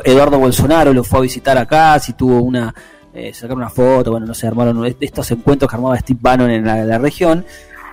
Eduardo 0.04 0.40
Bolsonaro 0.40 0.92
lo 0.92 1.04
fue 1.04 1.20
a 1.20 1.22
visitar 1.22 1.56
acá, 1.58 1.98
si 2.00 2.12
tuvo 2.14 2.40
una, 2.40 2.74
eh, 3.16 3.32
sacaron 3.32 3.58
una 3.58 3.70
foto, 3.70 4.10
bueno, 4.10 4.26
no 4.26 4.34
sé, 4.34 4.46
armaron 4.46 4.84
estos 5.00 5.30
encuentros 5.30 5.70
que 5.70 5.76
armaba 5.76 5.98
Steve 5.98 6.18
Bannon 6.20 6.50
en 6.50 6.64
la, 6.64 6.98
región. 6.98 7.44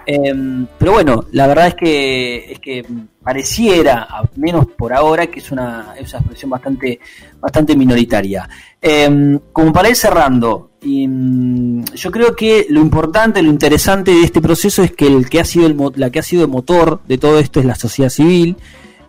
Eh, 0.06 0.34
pero 0.78 0.92
bueno, 0.92 1.26
la 1.32 1.48
verdad 1.48 1.68
es 1.68 1.76
que, 1.76 2.52
es 2.52 2.60
que 2.60 2.86
pareciera, 3.24 4.04
al 4.04 4.30
menos 4.36 4.68
por 4.68 4.94
ahora, 4.94 5.28
que 5.28 5.40
es 5.40 5.52
una, 5.52 5.96
es 5.98 6.14
expresión 6.14 6.52
bastante, 6.52 7.00
bastante 7.40 7.76
minoritaria. 7.76 8.50
Eh, 8.82 9.40
como 9.54 9.72
para 9.72 9.90
ir 9.90 9.96
cerrando, 9.96 10.72
yo 10.82 12.12
creo 12.12 12.36
que 12.36 12.68
lo 12.70 12.82
importante, 12.82 13.42
lo 13.42 13.50
interesante 13.50 14.12
de 14.12 14.24
este 14.24 14.42
proceso 14.42 14.84
es 14.84 14.92
que 14.92 15.08
el 15.08 15.30
que 15.30 15.40
ha 15.40 15.46
sido 15.46 15.68
el, 15.68 15.78
la 15.96 16.10
que 16.10 16.20
ha 16.20 16.24
sido 16.24 16.44
el 16.44 16.50
motor 16.50 17.00
de 17.08 17.18
todo 17.18 17.40
esto 17.40 17.60
es 17.60 17.66
la 17.66 17.76
sociedad 17.76 18.10
civil. 18.10 18.58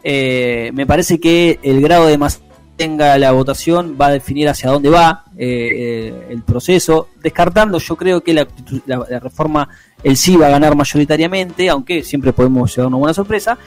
Eh, 0.05 0.71
me 0.75 0.87
parece 0.87 1.19
que 1.19 1.59
el 1.63 1.81
grado 1.81 2.07
de 2.07 2.19
más 2.19 2.41
tenga 2.77 3.17
la 3.19 3.33
votación 3.33 3.97
va 4.01 4.07
a 4.09 4.13
definir 4.13 4.49
hacia 4.49 4.71
dónde 4.71 4.91
va 4.91 5.25
eh, 5.37 5.71
eh, 5.73 6.27
el 6.31 6.43
proceso, 6.43 7.09
descartando 7.23 7.79
yo 7.79 7.97
creo 7.97 8.21
que 8.23 8.35
la, 8.35 8.47
la, 8.87 9.07
la, 9.09 9.21
reforma 9.21 9.69
el 10.03 10.17
sí 10.17 10.37
va 10.37 10.47
a 10.47 10.51
ganar 10.51 10.77
mayoritariamente, 10.77 11.69
aunque 11.69 12.03
siempre 12.03 12.33
podemos 12.33 12.75
llevar 12.75 12.89
una 12.89 12.97
buena 12.99 13.15
sorpresa. 13.15 13.59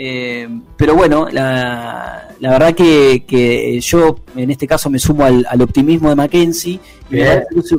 Eh, 0.00 0.48
pero 0.76 0.94
bueno, 0.94 1.28
la, 1.30 2.28
la 2.38 2.50
verdad 2.50 2.74
que, 2.74 3.24
que, 3.26 3.80
yo 3.80 4.20
en 4.36 4.50
este 4.50 4.66
caso 4.68 4.88
me 4.88 4.98
sumo 4.98 5.24
al, 5.24 5.44
al 5.48 5.60
optimismo 5.60 6.08
de 6.08 6.14
Mackenzie, 6.14 6.78
y 7.10 7.16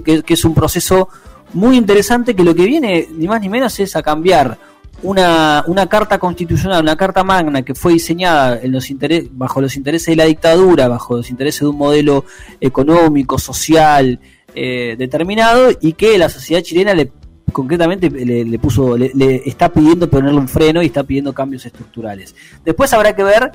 que, 0.04 0.24
que 0.24 0.34
es 0.34 0.44
un 0.44 0.54
proceso 0.54 1.08
muy 1.54 1.78
interesante 1.78 2.36
que 2.36 2.44
lo 2.44 2.54
que 2.54 2.66
viene 2.66 3.08
ni 3.12 3.28
más 3.28 3.42
ni 3.42 3.50
menos 3.50 3.80
es 3.80 3.96
a 3.96 4.04
cambiar 4.04 4.58
una, 5.04 5.64
una 5.68 5.88
carta 5.88 6.18
constitucional, 6.18 6.82
una 6.82 6.96
carta 6.96 7.24
magna 7.24 7.62
que 7.62 7.76
fue 7.76 7.94
diseñada 7.94 8.60
en 8.62 8.72
los 8.72 8.88
bajo 9.32 9.62
los 9.62 9.76
intereses 9.76 10.08
de 10.08 10.16
la 10.16 10.26
dictadura, 10.26 10.88
bajo 10.88 11.18
los 11.18 11.30
intereses 11.30 11.62
de 11.62 11.68
un 11.68 11.78
modelo 11.78 12.26
económico, 12.60 13.38
social 13.38 14.20
eh, 14.56 14.96
determinado 14.98 15.70
y 15.80 15.94
que 15.94 16.18
la 16.18 16.30
sociedad 16.30 16.62
chilena 16.62 16.94
le 16.94 17.12
concretamente 17.52 18.10
le, 18.10 18.46
le 18.46 18.60
puso 18.60 18.96
le, 18.96 19.12
le, 19.16 19.42
está 19.48 19.70
pidiendo 19.70 20.08
ponerle 20.10 20.38
un 20.38 20.48
freno 20.48 20.84
y 20.84 20.88
está 20.88 21.04
pidiendo 21.04 21.34
cambios 21.34 21.66
estructurales. 21.66 22.36
Después 22.64 22.94
habrá 22.94 23.16
que 23.16 23.24
ver 23.24 23.52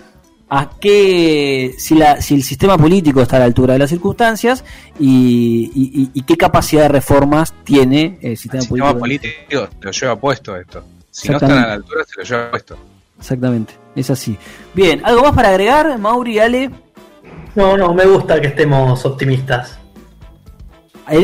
a 0.48 0.70
qué 0.80 1.74
si, 1.78 1.94
la, 1.94 2.20
si 2.20 2.35
el 2.35 2.42
sistema 2.42 2.76
político 2.76 3.20
está 3.22 3.37
a 3.37 3.40
la 3.40 3.44
altura 3.46 3.74
de 3.74 3.78
las 3.78 3.90
circunstancias 3.90 4.64
y, 4.98 5.70
y, 5.74 6.11
y 6.12 6.22
qué 6.22 6.37
capacidad 6.37 6.83
de 6.83 6.88
reformas 6.88 7.54
tiene 7.64 8.18
el 8.20 8.37
sistema, 8.37 8.61
el 8.61 8.68
sistema 8.68 8.98
político. 8.98 9.33
político 9.59 9.68
lo 9.80 9.90
lleva 9.90 10.16
puesto 10.16 10.57
esto. 10.57 10.85
Si 11.14 11.29
no 11.29 11.37
están 11.37 11.53
a 11.53 11.66
la 11.68 11.72
altura, 11.74 12.05
se 12.05 12.16
lo 12.16 12.24
lleva 12.24 12.50
puesto. 12.50 12.77
Exactamente, 13.16 13.74
es 13.94 14.11
así. 14.11 14.37
Bien, 14.74 15.00
¿algo 15.05 15.22
más 15.22 15.33
para 15.33 15.50
agregar, 15.50 15.96
Mauri, 15.96 16.40
Ale? 16.40 16.72
No, 17.55 17.77
no, 17.77 17.94
me 17.94 18.05
gusta 18.05 18.40
que 18.40 18.48
estemos 18.48 19.07
optimistas. 19.07 19.79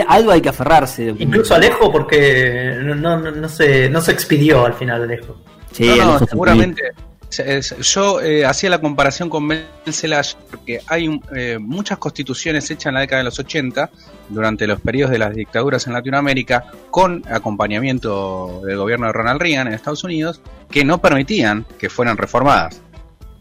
Algo 0.07 0.31
hay 0.31 0.41
que 0.41 0.51
aferrarse. 0.51 1.13
Incluso 1.19 1.57
Alejo, 1.57 1.91
porque 1.91 2.77
no, 2.85 2.95
no, 2.95 3.19
no, 3.19 3.49
se, 3.49 3.91
no 3.91 4.01
se 4.01 4.13
expidió 4.13 4.65
al 4.65 4.75
final 4.75 5.03
Alejo. 5.03 5.43
Sí, 5.73 5.89
no, 5.99 6.19
no, 6.19 6.19
seguramente. 6.21 6.93
Yo 7.31 8.21
eh, 8.21 8.45
hacía 8.45 8.71
la 8.71 8.81
comparación 8.81 9.31
con 9.31 9.47
Mel 9.47 9.67
Zelaya 9.93 10.37
porque 10.51 10.81
hay 10.87 11.21
eh, 11.35 11.59
muchas 11.61 11.99
constituciones 11.99 12.69
hechas 12.71 12.87
en 12.87 12.95
la 12.95 13.01
década 13.01 13.21
de 13.21 13.25
los 13.25 13.39
80, 13.39 13.91
durante 14.29 14.67
los 14.67 14.81
periodos 14.81 15.13
de 15.13 15.19
las 15.19 15.35
dictaduras 15.35 15.87
en 15.87 15.93
Latinoamérica, 15.93 16.67
con 16.91 17.23
acompañamiento 17.31 18.63
del 18.65 18.79
gobierno 18.79 19.07
de 19.07 19.13
Ronald 19.13 19.41
Reagan 19.41 19.69
en 19.69 19.75
Estados 19.75 20.03
Unidos, 20.03 20.41
que 20.71 20.85
no 20.85 21.01
permitían 21.01 21.67
que 21.79 21.89
fueran 21.89 22.17
reformadas. 22.17 22.81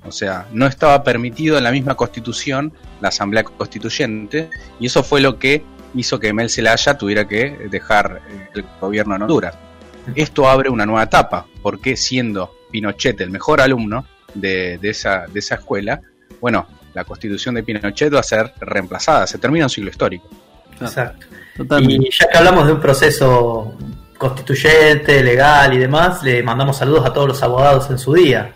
O 0.06 0.12
sea, 0.12 0.48
no 0.54 0.66
estaba 0.68 1.04
permitido 1.04 1.58
en 1.58 1.64
la 1.64 1.72
misma 1.72 1.96
constitución 1.96 2.72
la 3.02 3.10
asamblea 3.10 3.44
constituyente, 3.44 4.50
y 4.80 4.86
eso 4.86 5.04
fue 5.04 5.20
lo 5.20 5.40
que 5.40 5.64
hizo 5.96 6.20
que 6.20 6.32
Mel 6.32 6.50
Zelaya 6.50 6.98
tuviera 6.98 7.28
que 7.28 7.68
dejar 7.72 8.22
eh, 8.30 8.50
el 8.54 8.66
gobierno 8.80 9.16
en 9.16 9.24
Honduras. 9.24 9.56
Esto 10.16 10.48
abre 10.48 10.70
una 10.70 10.86
nueva 10.86 11.04
etapa, 11.04 11.48
porque 11.62 11.98
siendo 11.98 12.59
Pinochet 12.70 13.20
el 13.22 13.30
mejor 13.30 13.62
alumno 13.62 14.06
de, 14.34 14.78
de, 14.78 14.90
esa, 14.90 15.26
de 15.28 15.40
esa 15.40 15.56
escuela, 15.56 16.02
bueno, 16.40 16.68
la 16.94 17.04
constitución 17.04 17.56
de 17.56 17.64
Pinochet 17.64 18.14
va 18.14 18.20
a 18.20 18.24
ser 18.24 18.54
reemplazada, 18.60 19.28
se 19.28 19.38
termina 19.38 19.66
un 19.66 19.70
siglo 19.70 19.90
histórico. 19.90 20.28
Exacto. 20.80 21.26
Totalmente. 21.58 22.08
Y 22.08 22.12
ya 22.12 22.28
que 22.32 22.38
hablamos 22.38 22.66
de 22.68 22.74
un 22.74 22.80
proceso 22.80 23.74
constituyente, 24.18 25.24
legal 25.24 25.74
y 25.74 25.78
demás, 25.78 26.24
le 26.24 26.42
mandamos 26.44 26.78
saludos 26.78 27.06
a 27.06 27.14
todos 27.14 27.28
los 27.28 27.44
abogados 27.44 27.90
en 27.90 27.98
su 27.98 28.14
día. 28.14 28.54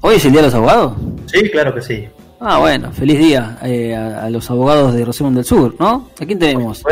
¿Hoy 0.00 0.16
es 0.16 0.24
el 0.24 0.32
Día 0.32 0.42
de 0.42 0.46
los 0.46 0.54
Abogados? 0.54 0.92
Sí, 1.26 1.50
claro 1.50 1.74
que 1.74 1.82
sí. 1.82 2.08
Ah, 2.40 2.58
bueno, 2.58 2.92
feliz 2.92 3.18
día 3.18 3.58
eh, 3.64 3.96
a, 3.96 4.24
a, 4.24 4.30
los 4.30 4.48
abogados 4.48 4.94
de 4.94 5.04
Rosemont 5.04 5.34
del 5.34 5.44
Sur, 5.44 5.74
¿no? 5.78 6.10
¿A 6.20 6.24
quién 6.24 6.38
tenemos? 6.38 6.84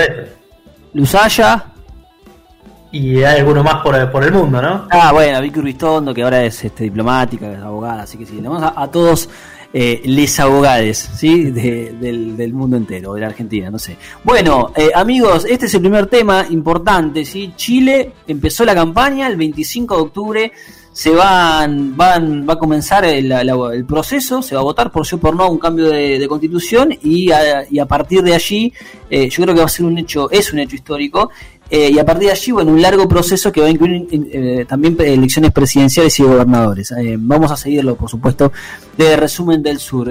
Luzaya, 0.93 1.67
y 2.97 3.23
hay 3.23 3.41
alguno 3.41 3.63
más 3.63 3.83
por, 3.83 4.11
por 4.11 4.25
el 4.25 4.33
mundo, 4.33 4.63
¿no? 4.63 4.87
Ah, 4.91 5.13
bueno, 5.13 5.41
Vicky 5.43 5.61
Ruistondo, 5.61 6.15
que 6.15 6.23
ahora 6.23 6.45
es 6.45 6.65
este, 6.65 6.85
diplomática, 6.85 7.53
es 7.53 7.61
abogada, 7.61 8.03
así 8.03 8.17
que 8.17 8.25
sí, 8.25 8.41
le 8.41 8.49
vamos 8.49 8.63
a, 8.63 8.81
a 8.81 8.91
todos 8.91 9.29
eh, 9.73 10.01
les 10.05 10.41
abogades, 10.41 11.11
¿sí? 11.17 11.51
De, 11.51 11.95
del, 12.01 12.37
del, 12.37 12.53
mundo 12.55 12.77
entero, 12.77 13.13
de 13.15 13.21
la 13.21 13.27
Argentina, 13.27 13.71
no 13.71 13.79
sé. 13.79 13.97
Bueno, 14.25 14.73
eh, 14.75 14.91
amigos, 14.95 15.45
este 15.49 15.67
es 15.67 15.75
el 15.75 15.81
primer 15.81 16.07
tema 16.07 16.47
importante, 16.49 17.25
¿sí? 17.25 17.53
Chile 17.57 18.13
empezó 18.27 18.65
la 18.65 18.75
campaña 18.75 19.27
el 19.27 19.37
25 19.37 19.95
de 19.95 20.01
octubre, 20.01 20.53
se 20.97 21.11
van, 21.11 21.95
van, 21.95 22.49
va 22.49 22.55
a 22.55 22.59
comenzar 22.59 23.05
el, 23.05 23.29
la, 23.29 23.43
el 23.43 23.85
proceso, 23.85 24.41
se 24.41 24.55
va 24.55 24.63
a 24.63 24.65
votar 24.65 24.91
por 24.91 25.07
sí 25.07 25.17
o 25.17 25.19
por 25.19 25.37
no 25.37 25.47
un 25.51 25.59
cambio 25.59 25.91
de, 25.91 26.27
constitución 26.27 26.91
y 27.03 27.31
a, 27.31 27.87
partir 27.87 28.23
de 28.23 28.35
allí, 28.35 28.73
eh, 29.11 29.29
yo 29.29 29.43
creo 29.43 29.55
que 29.55 29.61
va 29.61 29.67
a 29.67 29.69
ser 29.69 29.85
un 29.85 29.99
hecho, 29.99 30.31
es 30.31 30.55
un 30.55 30.61
hecho 30.61 30.75
histórico, 30.75 31.31
eh, 31.69 31.91
y 31.93 31.99
a 31.99 32.07
partir 32.07 32.29
de 32.29 32.33
allí, 32.33 32.51
bueno, 32.51 32.73
un 32.73 32.81
largo 32.81 33.07
proceso 33.07 33.53
que 33.53 33.61
va 33.61 33.67
a 33.67 33.71
incluir 33.71 34.07
eh, 34.11 34.65
también 34.67 34.97
elecciones 34.99 35.53
presidenciales 35.53 36.19
y 36.19 36.23
gobernadores. 36.23 36.95
Vamos 37.19 37.51
a 37.53 37.59
seguirlo, 37.59 37.95
por 37.95 38.09
supuesto, 38.09 38.51
de 38.97 39.17
resumen 39.17 39.63
del 39.63 39.79
sur. 39.79 40.05